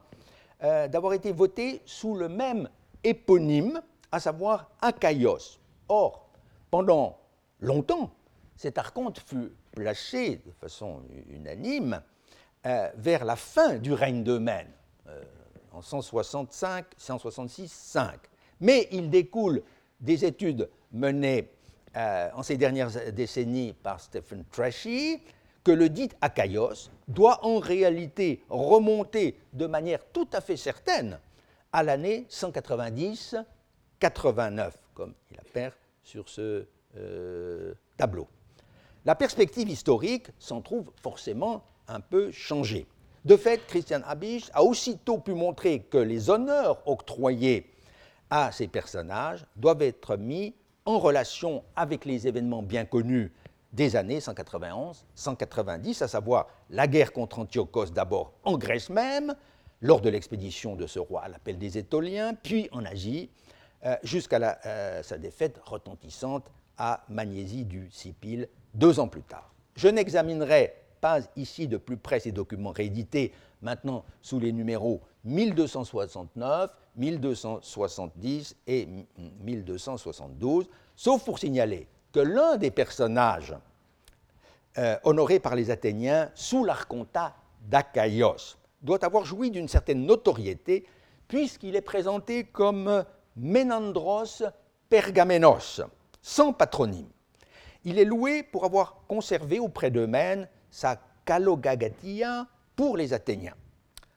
[0.62, 2.68] euh, d'avoir été votés sous le même
[3.02, 3.82] éponyme,
[4.12, 5.58] à savoir Achaïos.
[5.88, 6.28] Or,
[6.70, 7.18] pendant
[7.60, 8.12] longtemps,
[8.56, 12.00] cet archonte fut placé de façon unanime
[12.64, 14.70] euh, vers la fin du règne d'Eumène,
[15.08, 15.22] euh,
[15.72, 18.18] en 165, 166, 5.
[18.60, 19.62] Mais il découle
[20.00, 21.50] des études menées
[21.96, 25.20] euh, en ces dernières décennies par Stephen Trashy,
[25.64, 31.18] que le dit Achaïos doit en réalité remonter de manière tout à fait certaine
[31.72, 38.28] à l'année 190-89, comme il apparaît sur ce euh, tableau.
[39.04, 42.86] La perspective historique s'en trouve forcément un peu changée.
[43.24, 47.70] De fait, Christian Habisch a aussitôt pu montrer que les honneurs octroyés
[48.30, 50.54] à ces personnages doivent être mis
[50.84, 53.32] en relation avec les événements bien connus
[53.72, 59.34] des années 191-190, à savoir la guerre contre Antiochos d'abord en Grèce même,
[59.80, 63.30] lors de l'expédition de ce roi à l'appel des Étoliens, puis en Asie,
[63.84, 69.52] euh, jusqu'à euh, sa défaite retentissante à Magnésie du Sipil deux ans plus tard.
[69.76, 76.70] Je n'examinerai pas ici de plus près ces documents réédités, maintenant sous les numéros 1269,
[76.96, 78.88] 1270 et
[79.40, 83.56] 1272, sauf pour signaler que l'un des personnages
[84.78, 87.34] euh, honorés par les Athéniens sous l'archontat
[87.68, 90.86] d'Achaïos doit avoir joui d'une certaine notoriété
[91.26, 94.44] puisqu'il est présenté comme Ménandros
[94.88, 95.80] Pergamenos,
[96.20, 97.08] sans patronyme.
[97.84, 103.54] Il est loué pour avoir conservé auprès d'Eumène sa kalogagatia pour les Athéniens.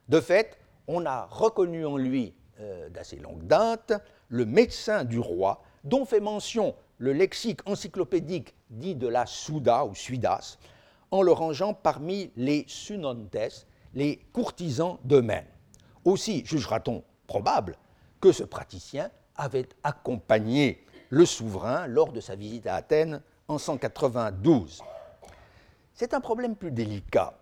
[0.10, 3.94] De fait, on a reconnu en lui, euh, d'assez longue date,
[4.30, 9.94] le médecin du roi, dont fait mention le lexique encyclopédique dit de la Souda ou
[9.94, 10.58] Suidas,
[11.12, 15.46] en le rangeant parmi les Sunontes, les courtisans d'eux-mêmes.
[16.06, 17.76] Aussi jugera-t-on probable
[18.22, 24.82] que ce praticien avait accompagné le souverain lors de sa visite à Athènes en 192.
[25.96, 27.40] C'est un problème plus délicat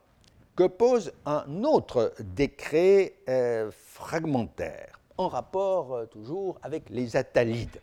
[0.55, 7.81] que pose un autre décret euh, fragmentaire, en rapport euh, toujours avec les Attalides,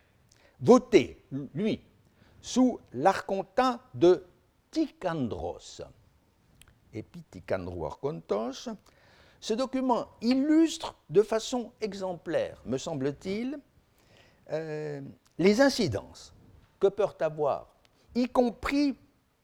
[0.60, 1.80] voté, lui,
[2.40, 4.24] sous l'archontin de
[4.70, 5.82] Ticandros.
[6.94, 8.68] Epiticandrou archontos.
[9.40, 13.58] Ce document illustre de façon exemplaire, me semble-t-il,
[14.52, 15.00] euh,
[15.36, 16.32] les incidences
[16.78, 17.74] que peuvent avoir,
[18.14, 18.94] y compris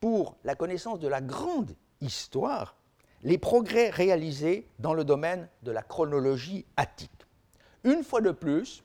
[0.01, 2.77] pour la connaissance de la grande histoire,
[3.23, 7.11] les progrès réalisés dans le domaine de la chronologie attique.
[7.85, 8.85] Une fois de plus,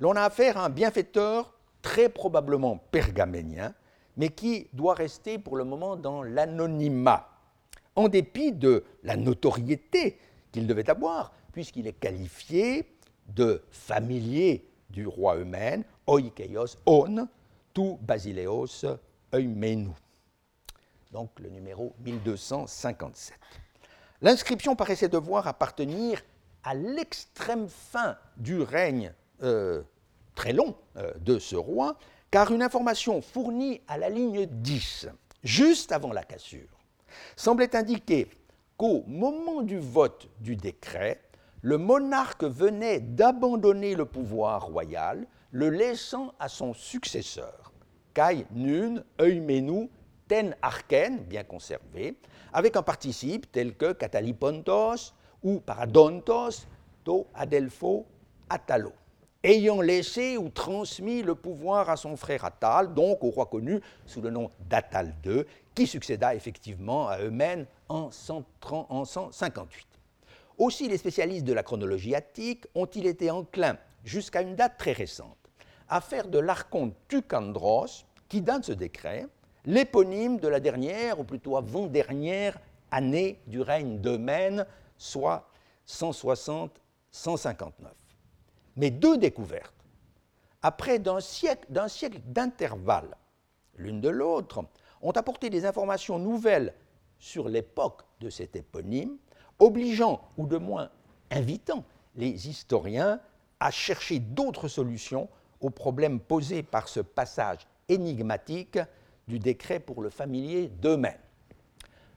[0.00, 3.74] l'on a affaire à un bienfaiteur très probablement pergaménien,
[4.16, 7.28] mais qui doit rester pour le moment dans l'anonymat,
[7.94, 10.18] en dépit de la notoriété
[10.52, 12.96] qu'il devait avoir, puisqu'il est qualifié
[13.28, 17.26] de familier du roi Eumène, oikeios on,
[17.74, 18.86] tu basileos
[19.34, 19.88] eumenu
[21.16, 23.38] donc le numéro 1257.
[24.20, 26.20] L'inscription paraissait devoir appartenir
[26.62, 29.82] à l'extrême fin du règne euh,
[30.34, 31.96] très long euh, de ce roi,
[32.30, 35.08] car une information fournie à la ligne 10,
[35.42, 36.68] juste avant la cassure,
[37.34, 38.28] semblait indiquer
[38.76, 41.22] qu'au moment du vote du décret,
[41.62, 47.72] le monarque venait d'abandonner le pouvoir royal, le laissant à son successeur,
[48.12, 49.88] Kai Nun Eumenu
[50.28, 52.16] Ten Arken, bien conservé,
[52.52, 56.66] avec un participe tel que Catalipontos ou Paradontos,
[57.04, 58.04] To Adelpho
[58.48, 58.92] Atalo,
[59.44, 64.20] ayant laissé ou transmis le pouvoir à son frère Atal, donc au roi connu sous
[64.20, 69.86] le nom d'Atal II, qui succéda effectivement à Eumène en 158.
[70.58, 75.36] Aussi, les spécialistes de la chronologie attique ont-ils été enclins, jusqu'à une date très récente,
[75.88, 79.26] à faire de l'archonte Tucandros, qui date ce décret,
[79.66, 82.58] l'éponyme de la dernière, ou plutôt avant-dernière,
[82.90, 84.64] année du règne d'Eumène,
[84.96, 85.48] soit
[85.88, 86.70] 160-159.
[88.76, 89.74] Mais deux découvertes,
[90.62, 93.16] après d'un siècle d'intervalle
[93.76, 94.64] l'une de l'autre,
[95.02, 96.72] ont apporté des informations nouvelles
[97.18, 99.16] sur l'époque de cet éponyme,
[99.58, 100.90] obligeant, ou de moins
[101.30, 103.20] invitant, les historiens
[103.60, 105.28] à chercher d'autres solutions
[105.60, 108.78] aux problèmes posés par ce passage énigmatique
[109.28, 111.18] du décret pour le familier d'eux-mêmes.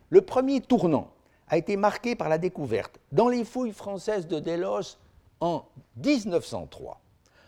[0.10, 1.12] Le premier tournant
[1.48, 4.98] a été marqué par la découverte, dans les fouilles françaises de Délos
[5.40, 5.66] en
[5.98, 7.02] 1903,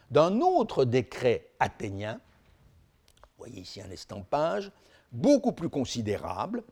[0.09, 2.19] d'un autre décret athénien,
[3.21, 4.71] vous voyez ici un estampage,
[5.11, 6.63] beaucoup plus considérable,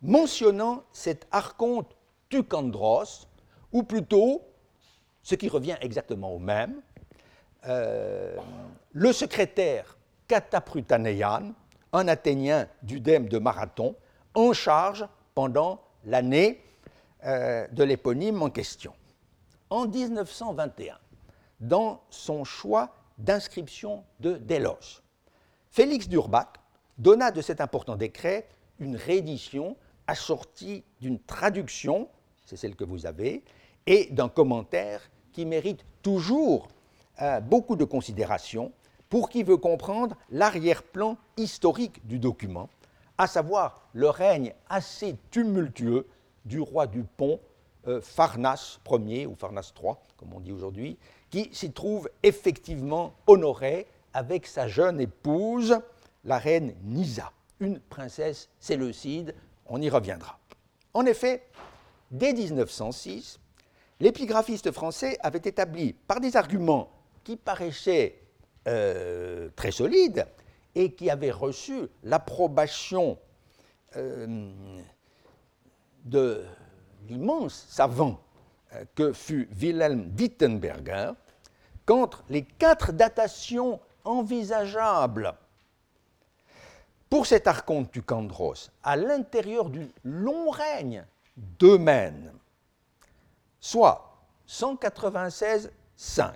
[0.00, 1.94] mentionnant cet archonte
[2.30, 3.26] Tucandros,
[3.72, 4.42] ou plutôt,
[5.22, 6.80] ce qui revient exactement au même,
[7.66, 8.36] euh,
[8.92, 11.52] le secrétaire Kataprutaneyan,
[11.92, 13.94] un Athénien du dème de Marathon,
[14.34, 16.62] en charge pendant l'année
[17.24, 18.92] euh, de l'éponyme en question.
[19.70, 20.98] En 1921,
[21.60, 25.02] dans son choix d'inscription de Délos,
[25.70, 26.54] Félix d'Urbach
[26.98, 28.48] donna de cet important décret
[28.78, 32.08] une réédition assortie d'une traduction,
[32.44, 33.44] c'est celle que vous avez,
[33.86, 36.68] et d'un commentaire qui mérite toujours
[37.20, 38.72] euh, beaucoup de considération
[39.08, 42.68] pour qui veut comprendre l'arrière-plan historique du document,
[43.16, 46.06] à savoir le règne assez tumultueux
[46.44, 47.40] du roi du pont
[47.86, 50.98] euh, Pharnas Ier ou Pharnas III, comme on dit aujourd'hui,
[51.30, 55.78] qui s'y trouve effectivement honoré avec sa jeune épouse,
[56.24, 59.34] la reine Nisa, une princesse séleucide,
[59.66, 60.38] on y reviendra.
[60.94, 61.44] En effet,
[62.10, 63.38] dès 1906,
[64.00, 66.90] l'épigraphiste français avait établi par des arguments
[67.24, 68.18] qui paraissaient
[68.68, 70.26] euh, très solides
[70.74, 73.18] et qui avaient reçu l'approbation
[73.96, 74.52] euh,
[76.04, 76.44] de
[77.08, 78.20] l'immense savant
[78.74, 81.12] euh, que fut Wilhelm Dittenberger,
[81.86, 85.32] qu'entre les quatre datations envisageables.
[87.08, 91.06] Pour cet archonte Tucandros à l'intérieur du long règne
[91.58, 92.34] d'Eumène,
[93.60, 96.34] soit 196, 5,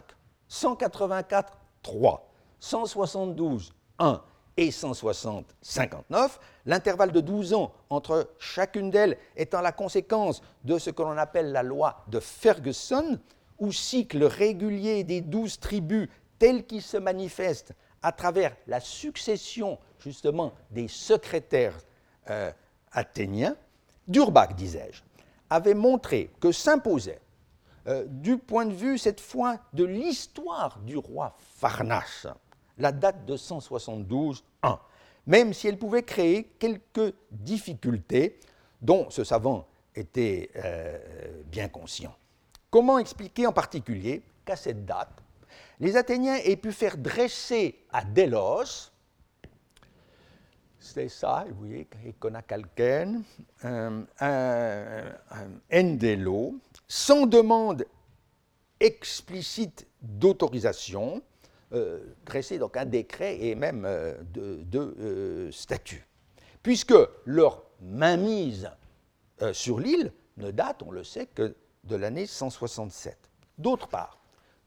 [0.48, 2.28] 184, 3,
[2.60, 4.22] 172, 1
[4.56, 10.90] et 160, 59, l'intervalle de 12 ans entre chacune d'elles étant la conséquence de ce
[10.90, 13.18] que l'on appelle la loi de Ferguson,
[13.58, 20.52] ou cycle régulier des douze tribus tel qu'il se manifeste à travers la succession justement
[20.72, 21.78] des secrétaires
[22.28, 22.50] euh,
[22.90, 23.56] athéniens,
[24.08, 25.02] Durbach, disais-je,
[25.48, 27.20] avait montré que s'imposait,
[27.88, 32.26] euh, du point de vue cette fois de l'histoire du roi Pharnace,
[32.78, 34.78] la date de 172 1,
[35.26, 38.38] même si elle pouvait créer quelques difficultés
[38.80, 40.98] dont ce savant était euh,
[41.46, 42.14] bien conscient.
[42.70, 45.22] Comment expliquer en particulier qu'à cette date,
[45.80, 48.91] les Athéniens aient pu faire dresser à Délos,
[50.82, 53.22] c'est ça, vous voyez, Iconacalken,
[53.62, 56.56] un, un, un Endelo,
[56.88, 57.86] sans demande
[58.80, 61.22] explicite d'autorisation,
[61.72, 62.00] euh,
[62.58, 66.06] donc un décret et même euh, de, euh, statuts.
[66.62, 68.70] Puisque leur mainmise
[69.52, 73.16] sur l'île ne date, on le sait, que de l'année 167.
[73.58, 74.20] D'autre part,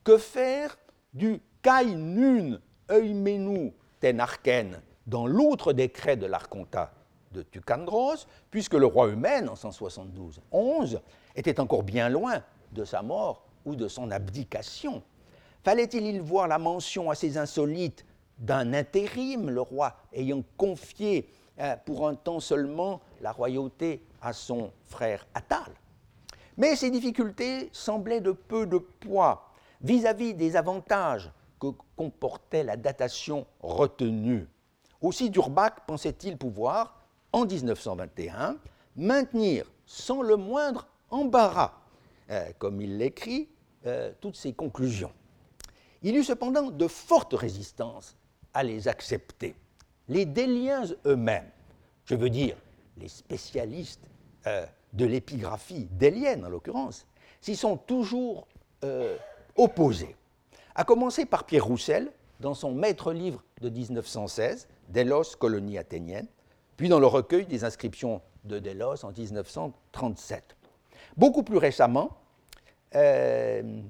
[0.04, 0.78] que faire
[1.14, 2.60] du Kai Nun
[2.92, 6.94] Eumenu Tenarken dans l'autre décret de l'archontat
[7.32, 11.00] de Tucandros, puisque le roi Eumène, en 172-11,
[11.36, 12.42] était encore bien loin
[12.72, 15.04] de sa mort ou de son abdication
[15.66, 18.06] Fallait-il y voir la mention assez insolite
[18.38, 21.28] d'un intérim, le roi ayant confié
[21.60, 25.72] euh, pour un temps seulement la royauté à son frère Attal?
[26.56, 29.50] Mais ces difficultés semblaient de peu de poids
[29.82, 34.48] vis-à-vis des avantages que comportait la datation retenue.
[35.06, 37.00] Aussi Durbach pensait-il pouvoir,
[37.32, 38.58] en 1921,
[38.96, 41.74] maintenir sans le moindre embarras,
[42.32, 43.48] euh, comme il l'écrit,
[43.86, 45.12] euh, toutes ses conclusions.
[46.02, 48.16] Il eut cependant de fortes résistances
[48.56, 49.54] à les accepter.
[50.08, 51.52] Les déliens eux-mêmes,
[52.06, 52.58] je veux dire
[52.98, 54.10] les spécialistes
[54.48, 57.06] euh, de l'épigraphie délienne en l'occurrence,
[57.42, 58.48] s'y sont toujours
[59.56, 60.16] opposés.
[60.74, 66.28] À commencer par Pierre Roussel, dans son maître livre de 1916, Delos, colonie athénienne,
[66.78, 70.56] puis dans le recueil des inscriptions de Delos en 1937.
[71.18, 72.18] Beaucoup plus récemment,
[72.96, 73.82] euh,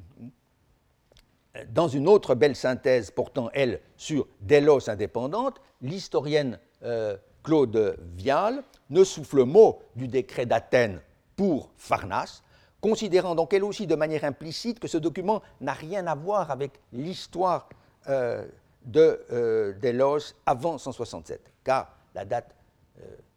[1.70, 9.04] dans une autre belle synthèse portant, elle, sur Delos indépendante, l'historienne euh, Claude Vial ne
[9.04, 11.02] souffle mot du décret d'Athènes
[11.36, 12.42] pour Pharnas,
[12.82, 16.80] considérant donc elle aussi de manière implicite que ce document n'a rien à voir avec
[16.94, 17.70] l'histoire
[18.10, 18.46] euh,
[18.86, 22.56] de Delos avant 167, car la date,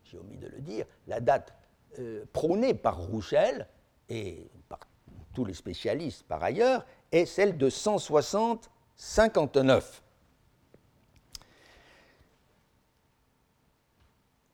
[0.04, 1.54] j'ai omis de le dire, la date
[2.32, 3.66] prônée par Rouchel
[4.08, 4.80] et par
[5.34, 10.02] tous les spécialistes par ailleurs, est celle de 160-59.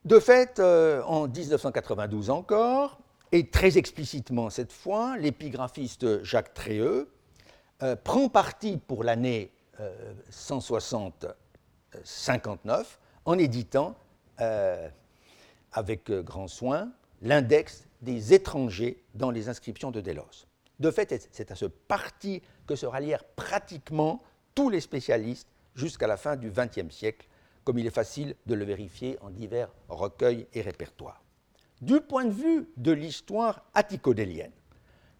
[0.04, 2.98] De fait, euh, en 1992 encore,
[3.32, 7.10] et très explicitement cette fois, l'épigraphiste Jacques Tréheux
[7.82, 9.50] euh, prend parti pour l'année
[10.30, 11.34] 160-59
[12.68, 12.82] euh,
[13.24, 13.96] en éditant
[15.72, 16.90] avec grand soin
[17.22, 20.46] l'index des étrangers dans les inscriptions de Delos.
[20.80, 24.22] De fait, c'est à ce parti que se rallièrent pratiquement
[24.54, 27.28] tous les spécialistes jusqu'à la fin du XXe siècle,
[27.64, 31.22] comme il est facile de le vérifier en divers recueils et répertoires.
[31.80, 34.52] Du point de vue de l'histoire atticodélienne,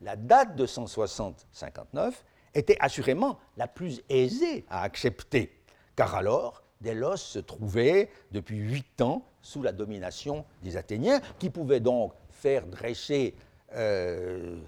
[0.01, 2.13] la date de 160-59
[2.55, 5.61] était assurément la plus aisée à accepter,
[5.97, 11.81] car alors Delos se trouvait depuis huit ans sous la domination des Athéniens, qui pouvaient
[11.81, 13.35] donc faire dresser
[13.75, 14.59] euh,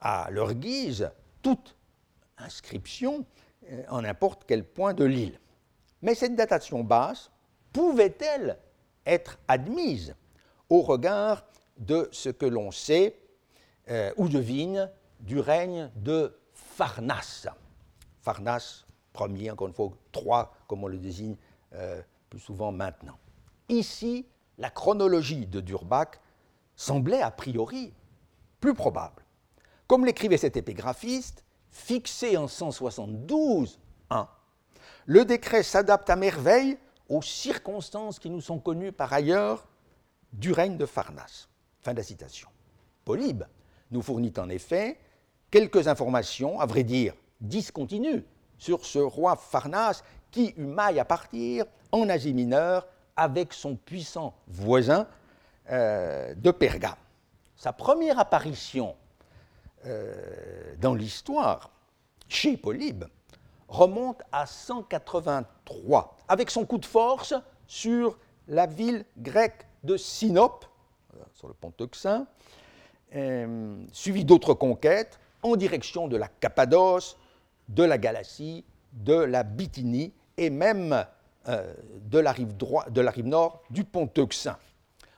[0.00, 1.10] à leur guise
[1.42, 1.76] toute
[2.38, 3.24] inscription
[3.70, 5.38] euh, en n'importe quel point de l'île.
[6.02, 7.30] Mais cette datation basse
[7.72, 8.58] pouvait-elle
[9.06, 10.14] être admise
[10.68, 11.44] au regard
[11.78, 13.16] de ce que l'on sait
[13.90, 14.90] euh, ou devine
[15.20, 16.36] du règne de
[16.74, 17.46] Pharnas
[18.20, 21.36] Pharnas premier, encore une fois, trois, comme on le désigne
[22.30, 23.18] plus souvent maintenant.
[23.68, 24.26] Ici,
[24.58, 26.18] la chronologie de Durbach
[26.76, 27.92] semblait a priori
[28.60, 29.22] plus probable.
[29.86, 33.78] Comme l'écrivait cet épigraphiste, fixé en 172,
[35.06, 39.66] le décret s'adapte à merveille aux circonstances qui nous sont connues par ailleurs
[40.32, 41.48] du règne de Pharnas.
[41.80, 42.48] Fin de la citation.
[43.04, 43.44] Polybe
[43.90, 44.98] nous fournit en effet
[45.52, 48.24] quelques informations, à vrai dire discontinues,
[48.58, 54.34] sur ce roi Pharnas qui eut maille à partir en Asie mineure avec son puissant
[54.48, 55.06] voisin
[55.70, 56.94] euh, de Pergame.
[57.56, 58.96] Sa première apparition
[59.86, 60.14] euh,
[60.80, 61.70] dans l'histoire,
[62.28, 63.04] chez Polybe,
[63.68, 67.34] remonte à 183, avec son coup de force
[67.66, 70.64] sur la ville grecque de Sinope,
[71.14, 72.26] euh, sur le pont Euxin,
[73.92, 77.16] suivi d'autres conquêtes en direction de la Cappadoce,
[77.68, 81.04] de la Galatie, de la Bithynie et même
[81.46, 84.56] de, la rive de la rive nord du pont Euxin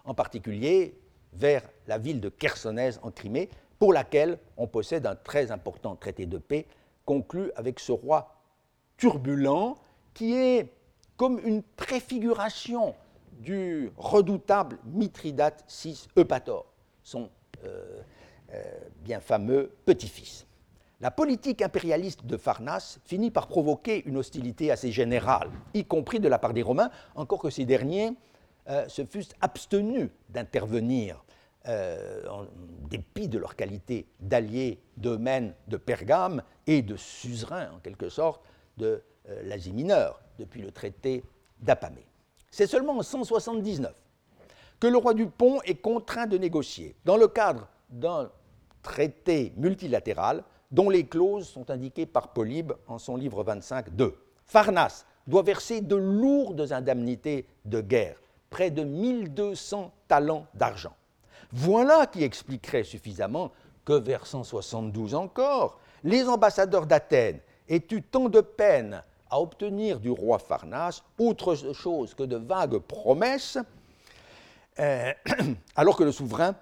[0.04, 0.98] en particulier
[1.32, 3.48] vers la ville de Chersonèse en Crimée,
[3.78, 6.66] pour laquelle on possède un très important traité de paix
[7.04, 8.34] conclu avec ce roi
[8.96, 9.76] turbulent
[10.14, 10.68] qui est
[11.16, 12.94] comme une préfiguration
[13.32, 16.66] du redoutable Mithridate VI Eupator,
[17.14, 17.26] euh,
[17.64, 18.00] euh,
[19.04, 20.46] bien fameux petit-fils.
[21.00, 26.28] La politique impérialiste de Pharnas finit par provoquer une hostilité assez générale, y compris de
[26.28, 28.12] la part des Romains, encore que ces derniers
[28.70, 31.22] euh, se fussent abstenus d'intervenir
[31.68, 32.46] euh, en
[32.88, 38.42] dépit de leur qualité d'alliés d'Eumène de Pergame et de suzerains, en quelque sorte,
[38.78, 41.22] de euh, l'Asie mineure, depuis le traité
[41.60, 42.06] d'Apamée.
[42.50, 43.92] C'est seulement en 179
[44.80, 48.30] que le roi du Pont est contraint de négocier, dans le cadre d'un
[48.84, 54.12] traité multilatéral dont les clauses sont indiquées par Polybe en son livre 25-2.
[54.46, 58.20] Pharnas doit verser de lourdes indemnités de guerre
[58.50, 60.94] près de 1200 talents d'argent.
[61.52, 63.50] Voilà qui expliquerait suffisamment
[63.84, 70.10] que vers 172 encore, les ambassadeurs d'Athènes aient eu tant de peine à obtenir du
[70.10, 73.58] roi Pharnas autre chose que de vagues promesses,
[74.78, 75.12] euh,
[75.76, 76.54] alors que le souverain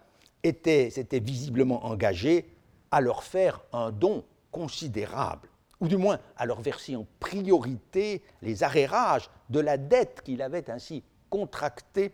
[0.44, 2.46] s'était visiblement engagé
[2.90, 5.48] à leur faire un don considérable.
[5.82, 10.70] ou du moins à leur verser en priorité les arrérages de la dette qu'il avait
[10.70, 12.12] ainsi contractée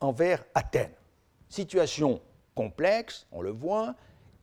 [0.00, 0.92] envers Athènes.
[1.48, 2.20] Situation
[2.54, 3.94] complexe, on le voit,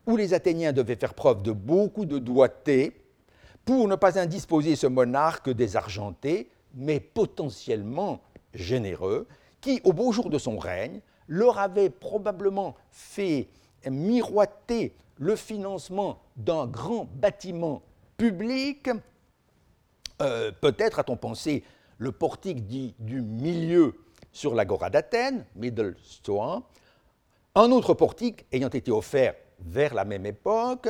[0.07, 2.99] où les Athéniens devaient faire preuve de beaucoup de doigté
[3.65, 8.19] pour ne pas indisposer ce monarque désargenté, mais potentiellement
[8.55, 9.27] généreux,
[9.61, 13.47] qui, au beau jour de son règne, leur avait probablement fait
[13.89, 17.81] miroiter le financement d'un grand bâtiment
[18.17, 18.89] public.
[20.21, 21.63] Euh, peut-être a-t-on pensé
[21.97, 23.95] le portique dit du milieu
[24.31, 26.63] sur l'agora d'Athènes, Middle Stoa,
[27.55, 30.89] un autre portique ayant été offert vers la même époque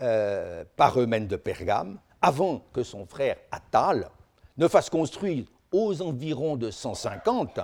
[0.00, 4.10] euh, par Eumène de Pergame, avant que son frère Attal
[4.56, 7.60] ne fasse construire aux environs de 150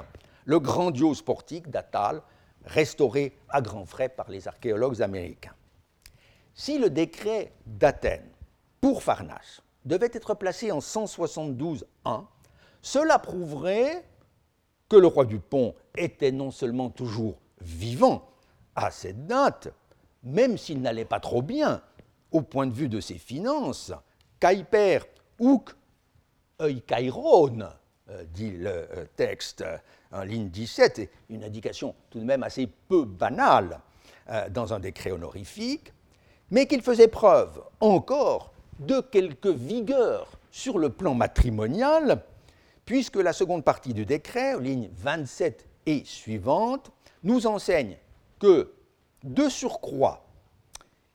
[0.46, 2.22] le grandiose portique d'Attal,
[2.64, 5.54] restauré à grands frais par les archéologues américains.
[6.54, 8.30] Si le décret d'Athènes
[8.80, 11.84] pour Pharnace devait être placé en 172-1,
[12.80, 14.04] cela prouverait
[14.88, 18.28] que le roi du Pont était non seulement toujours vivant
[18.74, 19.68] à cette date,
[20.22, 21.82] même s'il n'allait pas trop bien
[22.30, 23.92] au point de vue de ses finances,
[24.40, 25.00] Kaiper
[25.38, 25.74] ouk
[26.60, 27.68] Eukairon,
[28.08, 29.64] euh, dit le euh, texte
[30.24, 33.80] ligne 17, une indication tout de même assez peu banale
[34.30, 35.92] euh, dans un décret honorifique,
[36.50, 42.22] mais qu'il faisait preuve encore de quelque vigueur sur le plan matrimonial,
[42.84, 46.90] puisque la seconde partie du décret, ligne 27 et suivante,
[47.22, 47.96] nous enseigne
[48.38, 48.72] que,
[49.24, 50.24] de surcroît,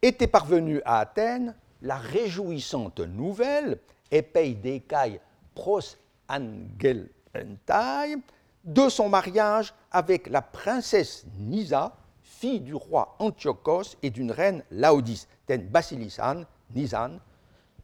[0.02, 3.80] était parvenue à Athènes la réjouissante nouvelle,
[4.12, 5.20] epei decai
[5.56, 5.98] pros
[6.30, 8.18] angelentai,
[8.64, 15.28] de son mariage avec la princesse Nisa, fille du roi Antiochos et d'une reine Laodice,
[15.48, 16.44] ten Basilisan,
[16.74, 17.20] Nisan,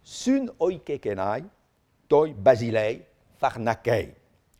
[0.03, 1.43] sun oikekenai,
[2.07, 3.05] toi basilei,
[3.39, 4.13] farnakei.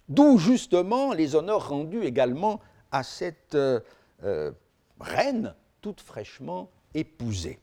[0.09, 2.59] D'où justement les honneurs rendus également
[2.91, 3.79] à cette euh,
[4.23, 4.51] euh,
[4.99, 7.59] reine toute fraîchement épousée.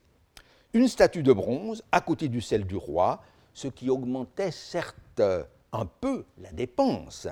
[0.73, 5.23] Une statue de bronze à côté du celle du roi, ce qui augmentait certes
[5.73, 7.29] un peu la dépense,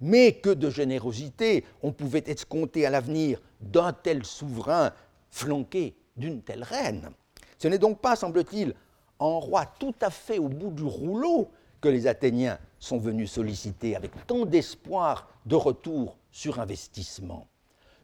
[0.00, 4.92] mais que de générosité on pouvait escompter à l'avenir d'un tel souverain
[5.30, 7.10] flanqué d'une telle reine.
[7.58, 8.74] Ce n'est donc pas, semble-t-il,
[9.18, 13.96] en roi tout à fait au bout du rouleau que les Athéniens sont venus solliciter
[13.96, 17.46] avec tant d'espoir de retour sur investissement.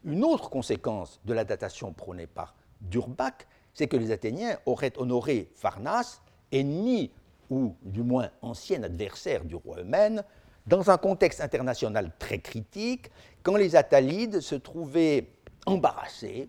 [0.03, 5.49] Une autre conséquence de la datation prônée par Durbach, c'est que les Athéniens auraient honoré
[5.55, 6.21] Pharnace,
[6.51, 7.11] ennemi
[7.49, 10.23] ou du moins ancien adversaire du roi Eumène,
[10.65, 13.11] dans un contexte international très critique,
[13.41, 15.27] quand les Attalides se trouvaient
[15.65, 16.47] embarrassés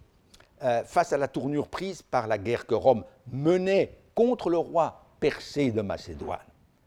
[0.62, 5.00] euh, face à la tournure prise par la guerre que Rome menait contre le roi
[5.18, 6.38] Persée de Macédoine.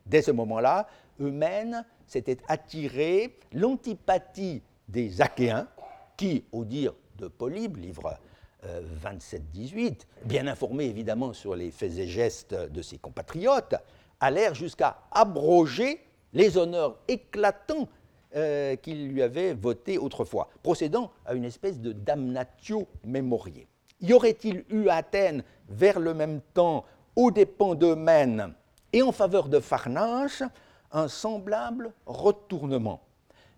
[0.05, 0.87] Dès ce moment-là,
[1.19, 5.67] Eumène s'était attiré l'antipathie des Achéens,
[6.15, 8.17] qui, au dire de Polybe, livre
[8.63, 9.91] 27-18, euh,
[10.25, 13.75] bien informé évidemment sur les faits et gestes de ses compatriotes,
[14.19, 17.87] allèrent jusqu'à abroger les honneurs éclatants
[18.35, 23.67] euh, qu'il lui avait votés autrefois, procédant à une espèce de damnatio memoriae.
[24.01, 28.53] Y aurait-il eu à Athènes, vers le même temps, aux dépens d'Eumène
[28.91, 30.43] et en faveur de Pharnace,
[30.91, 33.01] un semblable retournement?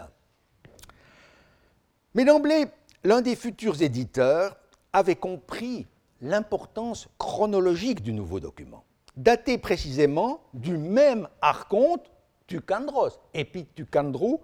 [2.14, 2.66] Mais d'emblée,
[3.04, 4.56] l'un des futurs éditeurs
[4.94, 5.88] avait compris
[6.22, 8.84] l'importance chronologique du nouveau document.
[9.16, 12.12] daté précisément du même archonte
[12.48, 14.42] Tucandros, Epitucandrou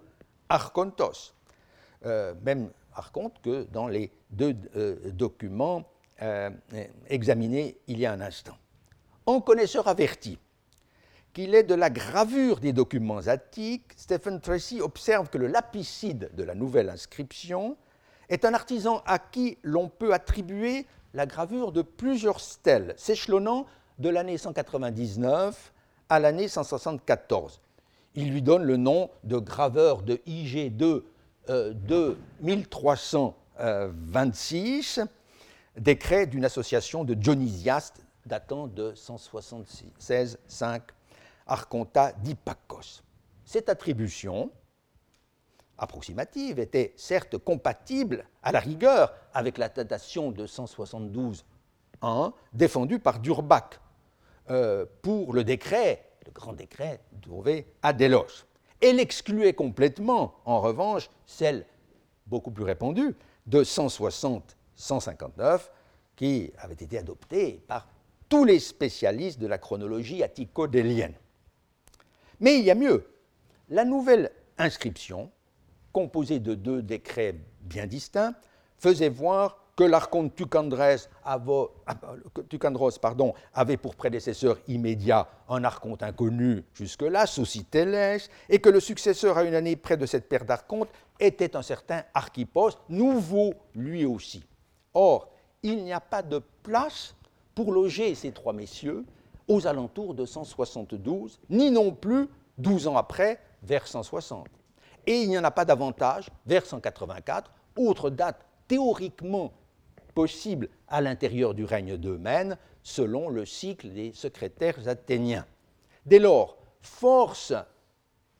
[0.48, 1.32] Archontos.
[2.04, 5.84] Euh, même archonte que dans les deux euh, documents
[6.22, 6.50] euh,
[7.08, 8.56] examinés il y a un instant.
[9.26, 10.38] En connaisseur averti
[11.34, 16.44] qu'il est de la gravure des documents attiques, Stephen Tracy observe que le lapicide de
[16.44, 17.76] la nouvelle inscription
[18.28, 23.66] est un artisan à qui l'on peut attribuer la gravure de plusieurs stèles, s'échelonnant
[23.98, 25.72] de l'année 199
[26.08, 27.60] à l'année 174.
[28.14, 31.02] Il lui donne le nom de graveur de IG2
[31.50, 35.00] euh, de 1326,
[35.76, 40.80] décret d'une association de dionysiastes datant de 176-5
[41.46, 43.02] Archonta d'Hippacos.
[43.44, 44.50] Cette attribution
[45.78, 51.44] approximative était certes compatible à la rigueur avec la datation de 172
[52.52, 53.80] défendue par Durbach
[54.50, 58.44] euh, pour le décret, le grand décret trouvé à Delos.
[58.80, 61.64] Elle excluait complètement, en revanche, celle
[62.26, 63.16] beaucoup plus répandue
[63.46, 65.60] de 160-159
[66.16, 67.88] qui avait été adoptée par
[68.28, 71.14] tous les spécialistes de la chronologie attico-délienne.
[72.40, 73.06] Mais il y a mieux.
[73.68, 75.30] La nouvelle inscription,
[75.92, 78.34] composée de deux décrets bien distincts,
[78.78, 81.08] faisait voir que l'archonte Tucandros
[83.00, 89.44] pardon, avait pour prédécesseur immédiat un archonte inconnu jusque-là, Sositélès, et que le successeur à
[89.44, 94.44] une année près de cette paire d'archontes était un certain Archippos, nouveau lui aussi.
[94.92, 95.30] Or,
[95.62, 97.14] il n'y a pas de place
[97.54, 99.04] pour loger ces trois messieurs
[99.48, 102.28] aux alentours de 172, ni non plus,
[102.58, 104.48] 12 ans après, vers 160.
[105.06, 109.52] Et il n'y en a pas davantage vers 184, autre date théoriquement
[110.14, 115.46] possible à l'intérieur du règne d'Eumène, selon le cycle des secrétaires athéniens.
[116.06, 117.52] Dès lors, force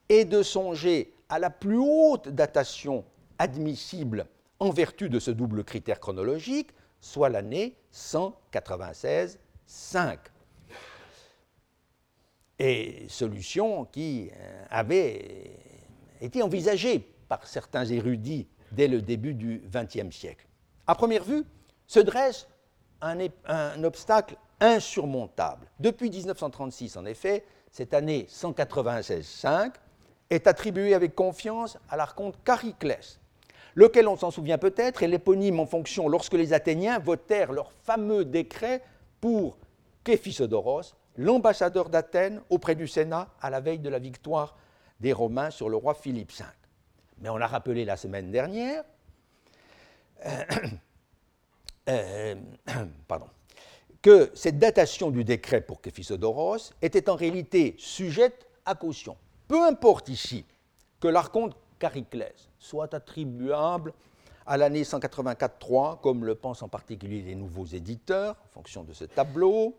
[0.09, 3.05] est de songer à la plus haute datation
[3.39, 4.27] admissible
[4.61, 9.39] en vertu de ce double critère chronologique, soit l'année 196-5.
[12.59, 15.51] Et solution qui euh, avait
[16.21, 20.47] été envisagée par certains érudits dès le début du XXe siècle.
[20.87, 21.45] À première vue,
[21.87, 22.47] se dresse
[23.01, 25.67] un, obstacle insurmontable.
[25.79, 29.73] Depuis 1936, en effet, cette année 196-5
[30.31, 33.21] est attribuée avec confiance à l'archonte Chariclès,
[33.75, 38.25] lequel, on s'en souvient peut-être, est l'éponyme en fonction lorsque les Athéniens votèrent leur fameux
[38.25, 38.83] décret
[39.21, 39.59] pour
[40.05, 44.57] Képhisodoros, l'ambassadeur d'Athènes auprès du Sénat à la veille de la victoire
[45.01, 46.45] des Romains sur le roi Philippe V.
[47.19, 48.85] Mais on l'a rappelé la semaine dernière,
[51.89, 52.35] euh,
[54.03, 59.17] que cette datation du décret pour Képhisodoros était en réalité sujette à caution.
[59.49, 60.45] Peu importe ici
[61.01, 63.93] que l'archonte Chariclès soit attribuable
[64.47, 69.05] à l'année 184-3, comme le pensent en particulier les nouveaux éditeurs, en fonction de ce
[69.05, 69.77] tableau,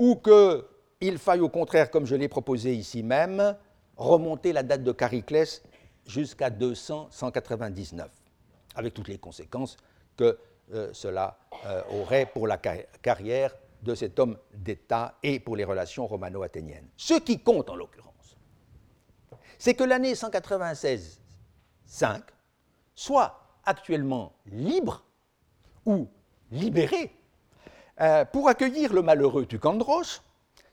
[0.00, 3.54] ou qu'il faille au contraire, comme je l'ai proposé ici même,
[3.98, 5.62] remonter la date de Chariclès
[6.06, 8.06] jusqu'à 200-199,
[8.76, 9.76] avec toutes les conséquences
[10.16, 10.38] que
[10.72, 11.36] euh, cela
[11.66, 16.88] euh, aurait pour la carrière de cet homme d'État et pour les relations romano-athéniennes.
[16.96, 18.38] Ce qui compte en l'occurrence,
[19.58, 22.22] c'est que l'année 196-5
[22.94, 25.04] soit actuellement libre
[25.84, 26.08] ou
[26.50, 27.12] libérée
[28.00, 30.22] euh, pour accueillir le malheureux Tucandros,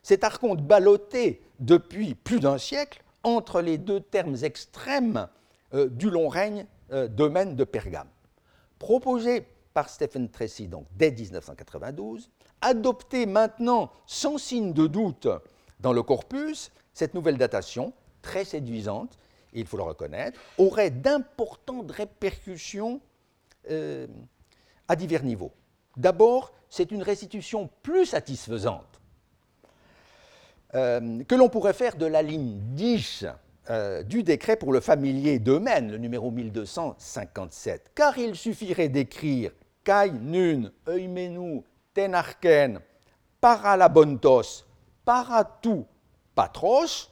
[0.03, 5.27] cet archonte ballotté depuis plus d'un siècle entre les deux termes extrêmes
[5.73, 6.65] du long règne
[7.09, 8.07] domaine de Pergame.
[8.79, 12.29] Proposé par Stephen Tracy donc, dès 1992,
[12.61, 15.27] adopté maintenant sans signe de doute
[15.79, 19.17] dans le corpus, cette nouvelle datation, très séduisante,
[19.53, 23.01] il faut le reconnaître, aurait d'importantes répercussions
[23.69, 24.07] euh,
[24.87, 25.51] à divers niveaux.
[25.95, 29.01] D'abord, c'est une restitution plus satisfaisante
[30.75, 33.25] euh, que l'on pourrait faire de la ligne 10
[33.69, 39.51] euh, du décret pour le familier d'Eumène, le numéro 1257, car il suffirait d'écrire
[39.83, 41.63] kai nun, eumenu,
[41.93, 42.79] tenarken,
[43.39, 44.65] paralabontos,
[45.05, 45.85] paratou,
[46.35, 47.11] patros,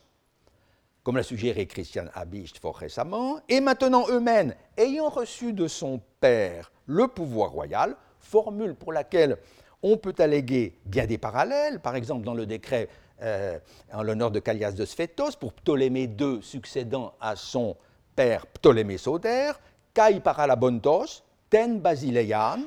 [1.04, 6.72] comme l'a suggéré Christian Habicht fort récemment, et maintenant Eumène, ayant reçu de son père
[6.86, 7.96] le pouvoir royal,
[8.26, 9.38] formule pour laquelle
[9.82, 12.90] on peut alléguer bien des parallèles, par exemple dans le décret
[13.22, 13.60] euh,
[13.94, 17.78] en l'honneur de Callias de Sphétos, pour Ptolémée II succédant à son
[18.16, 19.52] père Ptolémée Soter,
[19.94, 22.60] Kai paralabontos, ten basileian,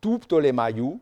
[0.00, 1.00] tu ptolemaiou,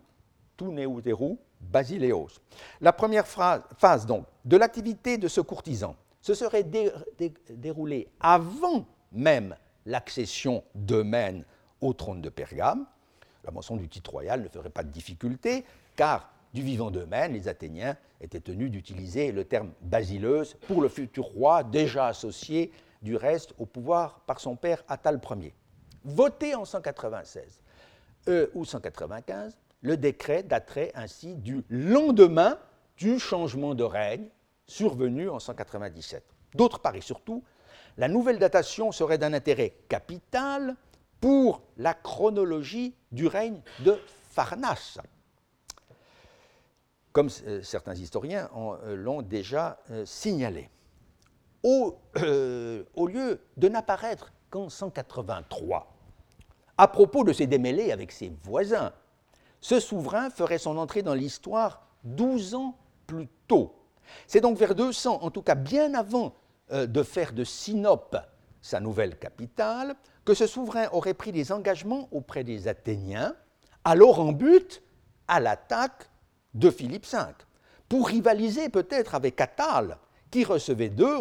[0.56, 2.40] tu neuteru basileos.
[2.80, 4.06] La première phase
[4.44, 6.64] de l'activité de ce courtisan se serait
[7.50, 9.54] déroulée avant même
[9.84, 11.44] l'accession d'Eumène
[11.80, 12.86] au trône de Pergame.
[13.46, 17.48] La mention du titre royal ne ferait pas de difficulté, car du vivant d'Eumène, les
[17.48, 22.72] Athéniens étaient tenus d'utiliser le terme basileuse pour le futur roi déjà associé
[23.02, 25.54] du reste au pouvoir par son père Attal Ier.
[26.04, 27.60] Voté en 196
[28.28, 32.58] euh, ou 195, le décret daterait ainsi du lendemain
[32.96, 34.28] du changement de règne
[34.66, 36.24] survenu en 197.
[36.54, 37.44] D'autre part et surtout,
[37.98, 40.74] la nouvelle datation serait d'un intérêt capital
[41.20, 43.98] pour la chronologie du règne de
[44.30, 44.98] Pharnace,
[47.12, 50.68] comme euh, certains historiens euh, l'ont déjà euh, signalé.
[51.62, 51.98] Au,
[52.94, 55.92] au, lieu de n'apparaître qu'en 183,
[56.78, 58.92] à propos de ses démêlés avec ses voisins,
[59.60, 63.74] ce souverain ferait son entrée dans l'histoire 12 ans plus tôt.
[64.28, 66.34] C'est donc vers 200, en tout cas bien avant
[66.70, 68.16] de faire de Sinope
[68.60, 69.94] sa nouvelle capitale,
[70.24, 73.34] que ce souverain aurait pris des engagements auprès des Athéniens,
[73.84, 74.82] alors en but
[75.28, 76.10] à l'attaque
[76.54, 77.18] de Philippe V,
[77.88, 79.98] pour rivaliser peut-être avec Attal,
[80.30, 81.20] qui recevait d'eux,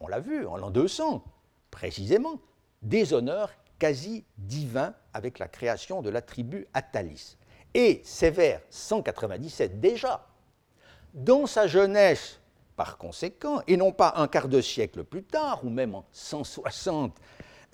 [0.00, 1.24] on l'a vu, en l'an 200,
[1.70, 2.38] précisément,
[2.82, 7.36] des honneurs quasi divins avec la création de la tribu Attalis.
[7.74, 10.26] Et c'est vers 197 déjà,
[11.14, 12.38] dans sa jeunesse
[12.76, 17.18] par conséquent, et non pas un quart de siècle plus tard, ou même en 160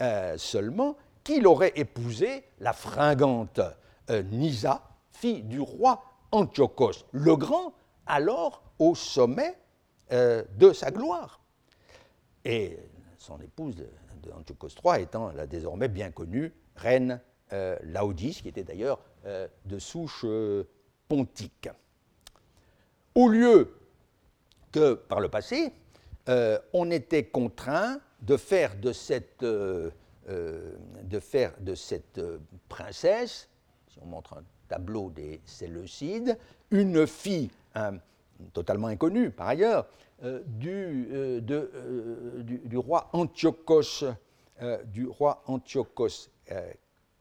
[0.00, 3.61] euh, seulement, qu'il aurait épousé la fringante
[4.11, 7.74] euh, Nisa, fille du roi Antiochos le Grand,
[8.07, 9.59] alors au sommet
[10.12, 11.40] euh, de sa gloire.
[12.44, 12.78] Et
[13.18, 13.88] son épouse de,
[14.32, 17.20] Antiochos III étant la désormais bien connue reine
[17.82, 20.24] Laodice, qui était d'ailleurs de souche
[21.09, 21.68] pontique.
[23.14, 23.82] Au lieu
[24.72, 25.72] que par le passé,
[26.72, 29.92] on était contraint de faire de cette, de
[31.74, 32.20] cette
[32.68, 33.48] princesse,
[33.88, 36.38] si on montre un tableau des Séleucides,
[36.70, 37.50] une fille
[38.52, 39.86] totalement inconnue par ailleurs,
[40.24, 44.04] euh, euh, euh, du roi Antiochos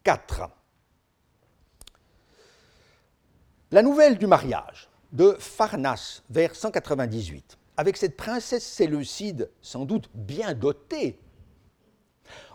[0.06, 0.48] IV.
[3.72, 10.54] La nouvelle du mariage de Pharnace vers 198, avec cette princesse séleucide sans doute bien
[10.54, 11.20] dotée,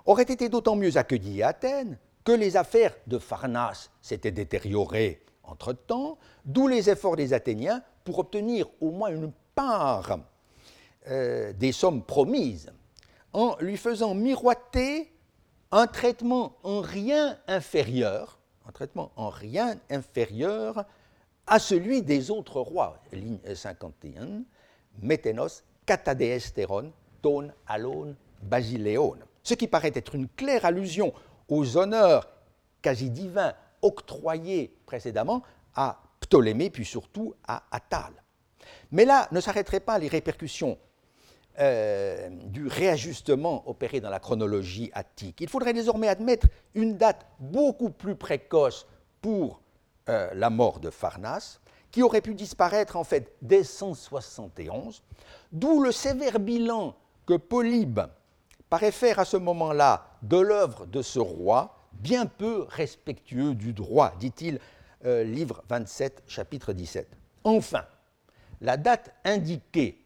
[0.04, 6.18] aurait été d'autant mieux accueillie à Athènes que les affaires de Pharnace s'étaient détériorées entre-temps,
[6.44, 10.18] d'où les efforts des Athéniens pour obtenir au moins une part
[11.08, 12.72] euh, des sommes promises,
[13.32, 15.12] en lui faisant miroiter
[15.70, 20.84] un traitement en rien inférieur, un traitement en rien inférieur
[21.46, 24.42] à celui des autres rois, ligne 51,
[25.00, 26.92] Méténos, Catadeesteron,
[27.22, 29.24] Ton, Alone, Basileone.
[29.42, 31.12] Ce qui paraît être une claire allusion
[31.48, 32.28] aux honneurs
[32.82, 35.42] quasi divins octroyés précédemment
[35.74, 38.12] à Ptolémée, puis surtout à Attal.
[38.90, 40.78] Mais là ne s'arrêteraient pas les répercussions
[41.58, 45.40] euh, du réajustement opéré dans la chronologie attique.
[45.40, 48.86] Il faudrait désormais admettre une date beaucoup plus précoce
[49.22, 49.60] pour
[50.08, 55.02] euh, la mort de Pharnace, qui aurait pu disparaître en fait dès 171,
[55.52, 56.94] d'où le sévère bilan
[57.26, 58.00] que Polybe
[58.68, 64.12] paraît faire à ce moment-là de l'œuvre de ce roi, bien peu respectueux du droit,
[64.18, 64.60] dit-il,
[65.04, 67.08] euh, livre 27, chapitre 17.
[67.44, 67.84] Enfin,
[68.60, 70.04] la date indiquée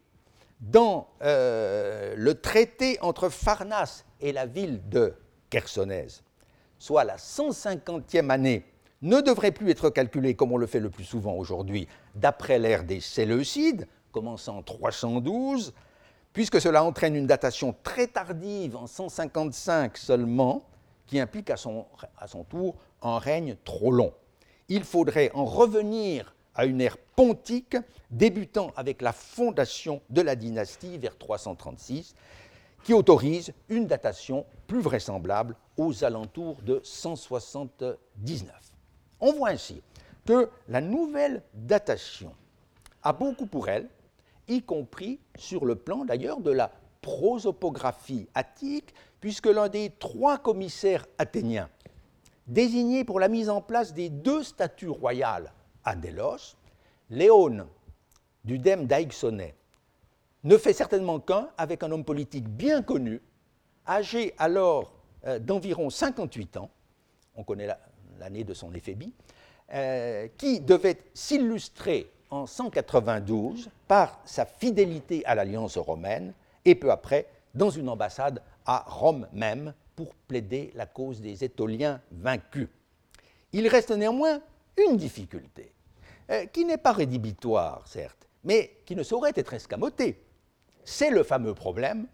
[0.60, 5.14] dans euh, le traité entre Pharnace et la ville de
[5.50, 6.22] Chersonèse,
[6.78, 8.64] soit la 150e année,
[9.02, 12.84] ne devrait plus être calculée comme on le fait le plus souvent aujourd'hui, d'après l'ère
[12.84, 15.72] des Séleucides, commençant en 312,
[16.32, 20.64] puisque cela entraîne une datation très tardive, en 155 seulement,
[21.06, 21.86] qui implique à son,
[22.18, 24.12] à son tour un règne trop long.
[24.68, 27.76] Il faudrait en revenir à une ère pontique
[28.10, 32.14] débutant avec la fondation de la dynastie vers 336,
[32.84, 38.69] qui autorise une datation plus vraisemblable aux alentours de 179.
[39.20, 39.82] On voit ainsi
[40.26, 42.32] que la nouvelle datation
[43.02, 43.88] a beaucoup pour elle
[44.48, 46.70] y compris sur le plan d'ailleurs de la
[47.02, 51.68] prosopographie attique, puisque l'un des trois commissaires athéniens
[52.46, 55.52] désignés pour la mise en place des deux statues royales
[55.84, 56.56] à Délos,
[57.08, 57.66] Léon
[58.44, 58.88] du Dème
[60.42, 63.20] ne fait certainement qu'un avec un homme politique bien connu,
[63.86, 64.92] âgé alors
[65.26, 66.70] euh, d'environ 58 ans,
[67.36, 67.68] on connaît
[68.20, 69.12] l'année de son éphébie,
[69.72, 76.32] euh, qui devait s'illustrer en 192 par sa fidélité à l'alliance romaine
[76.64, 82.00] et peu après dans une ambassade à Rome même pour plaider la cause des Étoliens
[82.12, 82.68] vaincus.
[83.52, 84.40] Il reste néanmoins
[84.76, 85.72] une difficulté,
[86.30, 90.22] euh, qui n'est pas rédhibitoire, certes, mais qui ne saurait être escamotée.
[90.84, 92.06] C'est le fameux problème,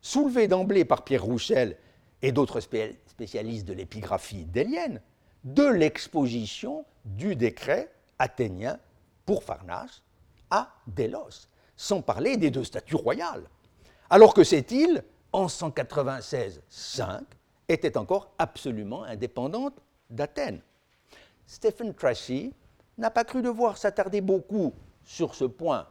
[0.00, 1.76] soulevé d'emblée par Pierre Rouchel
[2.22, 5.00] et d'autres spécialistes de l'épigraphie délienne,
[5.46, 8.78] de l'exposition du décret athénien
[9.24, 10.02] pour Farnas
[10.50, 13.44] à Délos, sans parler des deux statuts royales.
[14.10, 17.22] Alors que cette île, en 196-5,
[17.68, 19.74] était encore absolument indépendante
[20.10, 20.60] d'Athènes.
[21.46, 22.52] Stephen Tracy
[22.98, 24.74] n'a pas cru devoir s'attarder beaucoup
[25.04, 25.86] sur ce point,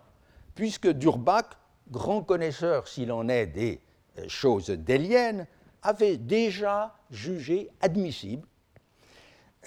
[0.53, 1.51] puisque Durbach,
[1.89, 3.79] grand connaisseur s'il en est des
[4.17, 5.47] euh, choses déliennes,
[5.81, 8.45] avait déjà jugé admissible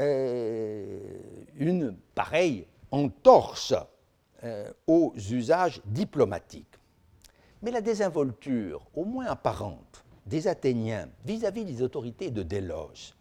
[0.00, 3.74] une pareille entorse
[4.44, 6.76] euh, aux usages diplomatiques.
[7.62, 13.14] Mais la désinvolture, au moins apparente, des Athéniens vis-à-vis des autorités de Délos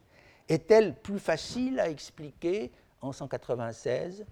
[0.48, 2.72] est-elle plus facile à expliquer
[3.02, 4.26] en 196,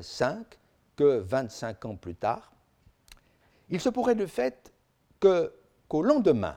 [0.00, 0.58] 5
[0.96, 2.52] que 25 ans plus tard?
[3.68, 4.72] Il se pourrait de fait
[5.20, 6.56] qu'au lendemain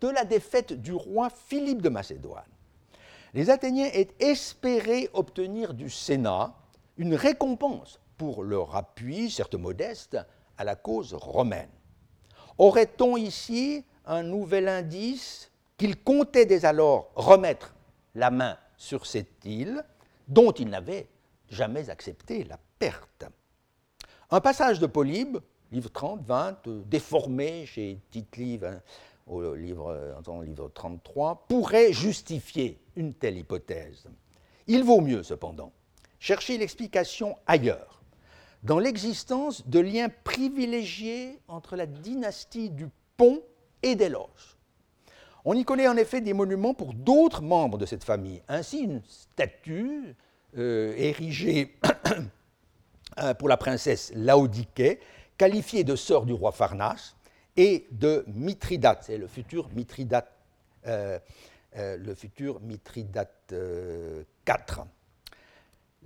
[0.00, 2.42] de la défaite du roi Philippe de Macédoine,
[3.34, 6.54] les Athéniens aient espéré obtenir du Sénat
[6.96, 10.18] une récompense pour leur appui, certes modeste,
[10.58, 11.70] à la cause romaine.
[12.58, 17.74] Aurait-on ici un nouvel indice qu'ils comptaient dès alors remettre
[18.14, 19.82] la main sur cette île
[20.28, 21.08] dont ils n'avaient
[21.48, 23.24] jamais accepté la perte?
[24.30, 25.38] Un passage de Polybe,
[25.72, 28.80] livre 30, 20, euh, déformé chez Tite-Livre, hein,
[29.26, 34.06] au livre, euh, livre 33, pourrait justifier une telle hypothèse.
[34.66, 35.72] Il vaut mieux, cependant,
[36.18, 38.02] chercher l'explication ailleurs,
[38.62, 43.42] dans l'existence de liens privilégiés entre la dynastie du Pont
[43.82, 44.28] et Délos.
[45.44, 48.42] On y connaît en effet des monuments pour d'autres membres de cette famille.
[48.48, 50.14] Ainsi, une statue
[50.56, 51.74] euh, érigée
[53.18, 55.00] euh, pour la princesse Laodiké,
[55.36, 57.16] qualifiée de sœur du roi Pharnas,
[57.56, 60.30] et de Mithridate, c'est le futur Mithridate,
[60.86, 61.18] euh,
[62.62, 63.54] Mithridate
[64.46, 64.84] IV.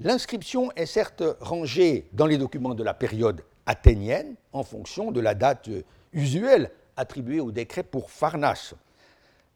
[0.01, 5.35] L'inscription est certes rangée dans les documents de la période athénienne en fonction de la
[5.35, 5.71] date
[6.13, 8.75] usuelle attribuée au décret pour Pharnas.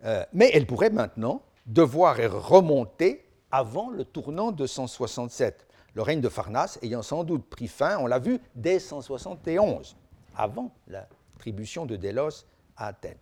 [0.05, 6.28] Euh, mais elle pourrait maintenant devoir remonter avant le tournant de 167, le règne de
[6.28, 9.97] Pharnas ayant sans doute pris fin, on l'a vu, dès 171,
[10.36, 10.72] avant
[11.47, 12.45] de Délos
[12.76, 13.18] à Athènes.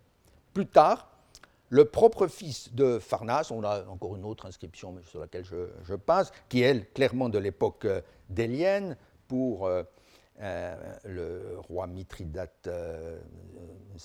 [0.54, 1.08] Plus tard,
[1.70, 6.32] le propre fils de Pharnas, on a encore une autre inscription sur laquelle je, passe,
[6.48, 8.00] qui est clairement de l'époque euh,
[8.30, 8.96] délienne
[9.26, 9.82] pour euh,
[10.40, 12.68] euh, le roi Mithridate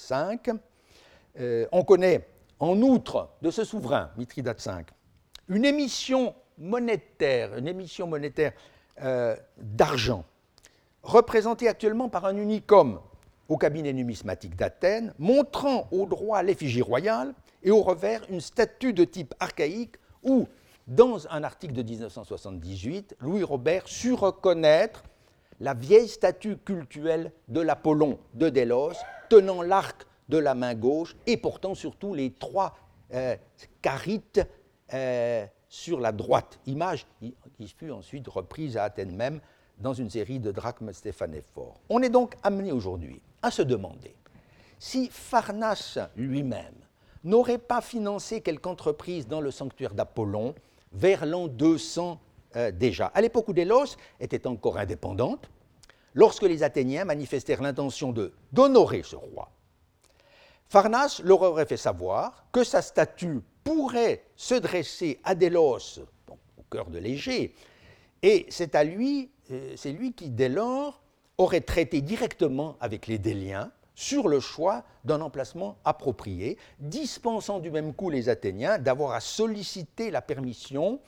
[0.10, 1.68] V.
[1.72, 2.28] on connaît,
[2.60, 4.84] en outre de ce souverain, Mithridate V,
[5.48, 8.54] une émission monétaire, une émission monétaire
[9.58, 10.24] d'argent,
[11.02, 13.00] représentée actuellement par un unicum
[13.50, 19.04] au cabinet numismatique d'Athènes, montrant au droit l'effigie royale et au revers une statue de
[19.04, 20.48] type archaïque où,
[20.88, 25.04] dans un article de 1978, Louis Robert sut reconnaître
[25.60, 28.94] la vieille statue cultuelle de l'Apollon de Délos,
[29.30, 32.76] tenant l'arc de la main gauche et portant surtout les trois
[33.14, 33.36] euh,
[33.82, 34.42] carites
[34.94, 39.40] euh, sur la droite, image qui fut ensuite reprise à Athènes même
[39.80, 41.80] dans une série de drachmes stéphanéphores.
[41.90, 44.16] On est donc amené aujourd'hui à se demander
[44.80, 46.74] si Pharnas lui-même
[47.24, 50.56] n'aurait pas financé quelque entreprise dans le sanctuaire d'Apollon
[50.92, 52.20] vers l'an 200
[52.56, 55.50] euh, déjà, à l'époque où Délos était encore indépendante,
[56.14, 58.14] lorsque les Athéniens manifestèrent l'intention
[58.52, 59.52] d'honorer ce roi.
[60.68, 66.90] Pharnas leur aurait fait savoir que sa statue pourrait se dresser à Délos, au cœur
[66.90, 67.56] de l'Égée,
[68.22, 71.03] et c'est à lui, euh, c'est lui qui, dès lors,
[71.38, 77.94] aurait traité directement avec les Déliens sur le choix d'un emplacement approprié, dispensant du même
[77.94, 81.00] coup les Athéniens d'avoir à solliciter la permission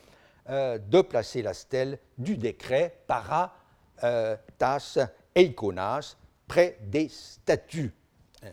[0.50, 3.56] euh, de placer la stèle du décret para
[4.04, 4.98] euh, tas
[5.34, 6.18] eikonas
[6.48, 7.94] près des statues,
[8.44, 8.50] euh,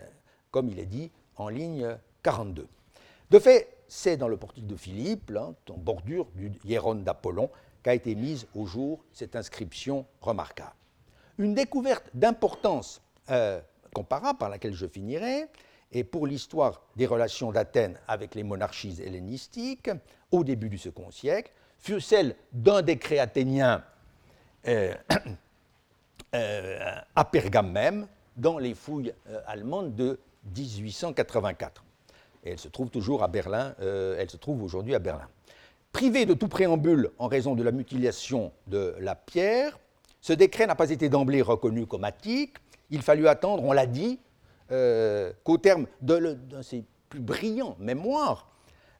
[0.51, 2.67] comme il est dit en ligne 42.
[3.31, 7.51] De fait, c'est dans le portique de Philippe, en bordure du hieron d'Apollon,
[7.83, 10.73] qu'a été mise au jour cette inscription remarquable.
[11.43, 13.03] Une découverte d'importance
[13.93, 15.47] comparable par laquelle je finirai,
[15.91, 19.91] et pour l'histoire des relations d'Athènes avec les monarchies hellénistiques
[20.31, 23.83] au début du second siècle, fut celle d'un décret athénien
[24.69, 24.95] euh,
[26.37, 29.13] euh, à Pergame même, dans les fouilles
[29.49, 30.21] allemandes de
[30.57, 31.85] 1884.
[32.45, 35.29] Et elle se trouve toujours à Berlin, elle se trouve aujourd'hui à Berlin.
[35.91, 39.79] Privé de tout préambule en raison de la mutilation de la pierre,
[40.23, 42.55] ce décret n'a pas été d'emblée reconnu comme attique.
[42.91, 44.21] Il fallut attendre, on l'a dit,
[44.71, 48.49] euh, qu'au terme de, ses plus brillants mémoires,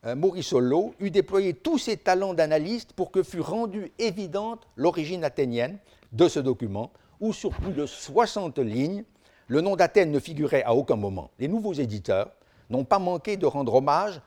[0.05, 5.23] euh, Maurice Hollo eut déployé tous ses talents d'analyste pour que fût rendue évidente l'origine
[5.23, 5.79] athénienne
[6.11, 9.05] de ce document, où sur plus de 60 lignes,
[9.47, 11.31] le nom d'Athènes ne figurait à aucun moment.
[11.39, 12.33] Les nouveaux éditeurs
[12.69, 14.21] n'ont pas manqué de rendre hommage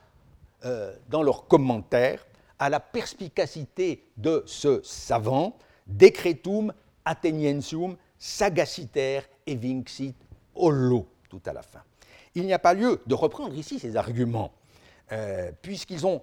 [0.64, 2.26] euh, dans leurs commentaires
[2.58, 6.72] à la perspicacité de ce savant, Decretum
[7.06, 10.16] Atheniensium sagaciter evinxit
[10.56, 11.84] hollo, tout à la fin.
[12.34, 14.52] Il n'y a pas lieu de reprendre ici ces arguments,
[15.12, 16.22] euh, puisqu'ils ont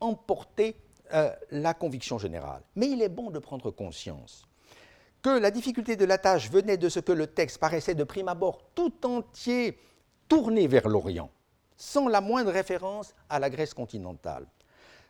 [0.00, 0.76] emporté
[1.12, 2.62] euh, la conviction générale.
[2.76, 4.46] Mais il est bon de prendre conscience
[5.22, 8.28] que la difficulté de la tâche venait de ce que le texte paraissait de prime
[8.28, 9.78] abord tout entier
[10.28, 11.30] tourné vers l'Orient,
[11.78, 14.46] sans la moindre référence à la Grèce continentale.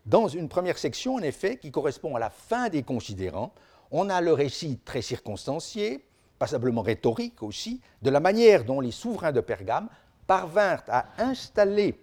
[0.06, 3.52] Dans une première section, en effet, qui correspond à la fin des considérants,
[3.96, 6.04] on a le récit très circonstancié,
[6.40, 9.88] passablement rhétorique aussi, de la manière dont les souverains de Pergame
[10.26, 12.00] parvinrent à installer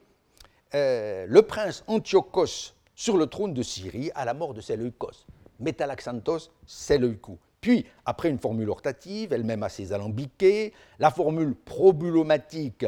[0.73, 5.25] euh, le prince Antiochos sur le trône de Syrie à la mort de Séleucos.
[5.59, 7.37] Métalaxanthos Séleucou.
[7.59, 12.85] Puis, après une formule ortative, elle-même assez alambiquée, la formule probulomatique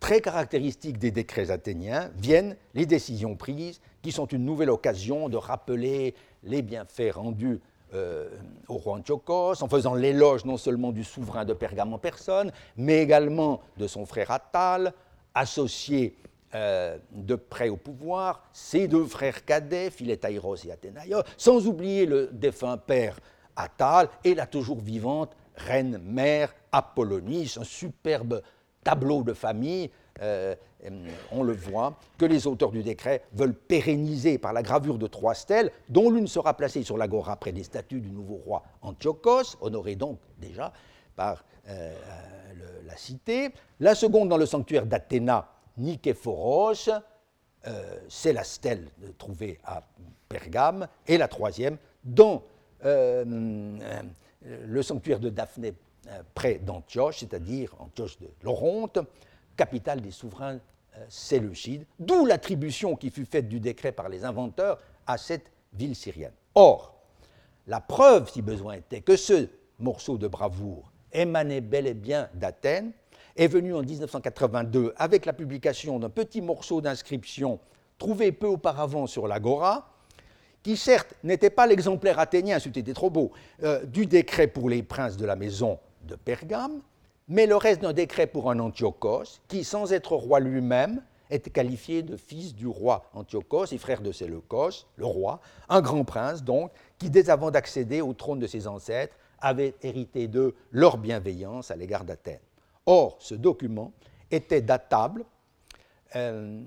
[0.00, 5.36] très caractéristique des décrets athéniens, viennent les décisions prises, qui sont une nouvelle occasion de
[5.36, 7.60] rappeler les bienfaits rendus
[7.94, 8.28] euh,
[8.68, 13.02] au roi Antiochos, en faisant l'éloge non seulement du souverain de Pergame en personne, mais
[13.02, 14.92] également de son frère Attal,
[15.34, 16.16] associé
[16.54, 22.28] euh, de près au pouvoir, ses deux frères cadets, Philétaïros et Athénaïos, sans oublier le
[22.32, 23.18] défunt père
[23.56, 28.42] Attal et la toujours vivante reine-mère Apollonis, un superbe
[28.82, 29.90] tableau de famille,
[30.22, 30.54] euh,
[31.30, 35.34] on le voit, que les auteurs du décret veulent pérenniser par la gravure de trois
[35.34, 39.96] stèles, dont l'une sera placée sur l'agora près des statues du nouveau roi Antiochos, honoré
[39.96, 40.72] donc déjà
[41.16, 41.94] par euh,
[42.86, 43.50] la cité.
[43.78, 46.90] La seconde dans le sanctuaire d'Athéna, Niképhoros,
[47.66, 49.82] euh, c'est la stèle trouvée à
[50.28, 50.88] Pergame.
[51.06, 52.42] Et la troisième dans
[54.42, 55.74] le sanctuaire de Daphné
[56.08, 58.98] euh, près d'Antioche, c'est-à-dire Antioche de l'Oronte,
[59.60, 60.54] capitale des souverains
[60.96, 65.94] euh, séleucides, d'où l'attribution qui fut faite du décret par les inventeurs à cette ville
[65.94, 66.32] syrienne.
[66.54, 66.94] Or,
[67.66, 69.48] la preuve, si besoin était, que ce
[69.78, 72.92] morceau de bravoure émanait bel et bien d'Athènes,
[73.36, 77.60] est venu en 1982 avec la publication d'un petit morceau d'inscription
[77.98, 79.92] trouvé peu auparavant sur l'Agora,
[80.62, 83.30] qui certes n'était pas l'exemplaire athénien, c'était trop beau,
[83.62, 86.80] euh, du décret pour les princes de la maison de Pergame,
[87.30, 91.00] mais le reste d'un décret pour un Antiochos, qui, sans être roi lui-même,
[91.30, 96.04] était qualifié de fils du roi Antiochos et frère de Séleucos, le roi, un grand
[96.04, 100.98] prince donc, qui, dès avant d'accéder au trône de ses ancêtres, avait hérité de leur
[100.98, 102.40] bienveillance à l'égard d'Athènes.
[102.84, 103.92] Or, ce document
[104.32, 105.24] était datable
[106.16, 106.60] euh,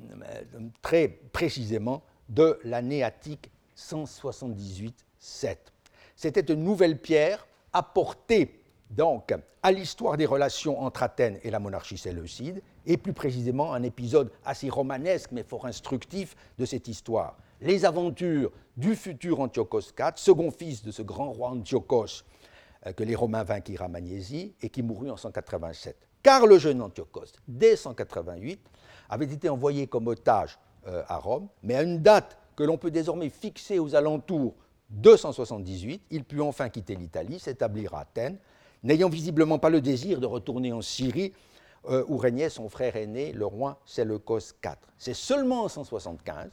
[0.81, 4.93] très précisément de l'année attique 178-7.
[6.15, 8.62] C'était une nouvelle pierre apportée
[8.95, 13.83] donc à l'histoire des relations entre Athènes et la monarchie séleucide, et plus précisément un
[13.83, 17.37] épisode assez romanesque mais fort instructif de cette histoire.
[17.61, 22.23] Les aventures du futur Antiochos IV, second fils de ce grand roi Antiochos
[22.85, 25.95] euh, que les Romains vainquirent à Magnésie et qui mourut en 187.
[26.21, 28.59] Car le jeune Antiochos, dès 188,
[29.09, 32.91] avait été envoyé comme otage euh, à Rome, mais à une date que l'on peut
[32.91, 34.55] désormais fixer aux alentours
[34.89, 38.37] de 178, il put enfin quitter l'Italie, s'établir à Athènes,
[38.83, 41.33] n'ayant visiblement pas le désir de retourner en Syrie,
[41.89, 44.75] euh, où régnait son frère aîné, le roi Séleucos IV.
[44.97, 46.49] C'est seulement en 175,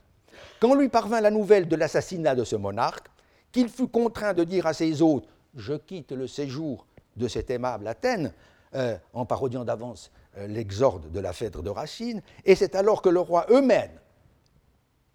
[0.61, 3.07] quand lui parvint la nouvelle de l'assassinat de ce monarque,
[3.53, 7.87] qu'il fut contraint de dire à ses hôtes Je quitte le séjour de cette aimable
[7.87, 8.33] Athènes,
[8.75, 13.09] euh, en parodiant d'avance euh, l'exorde de la Phèdre de Racine, et c'est alors que
[13.09, 13.91] le roi Eumène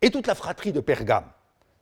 [0.02, 1.30] et toute la fratrie de Pergame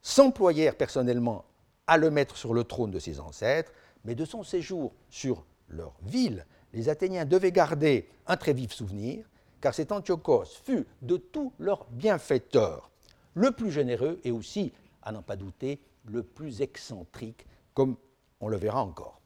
[0.02, 1.46] s'employèrent personnellement
[1.88, 3.72] à le mettre sur le trône de ses ancêtres,
[4.04, 9.26] mais de son séjour sur leur ville, les Athéniens devaient garder un très vif souvenir,
[9.62, 12.92] car cet Antiochos fut de tous leurs bienfaiteurs
[13.34, 17.98] le plus généreux et aussi, à n'en pas douter, le plus excentrique, comme
[18.40, 19.20] on le verra encore.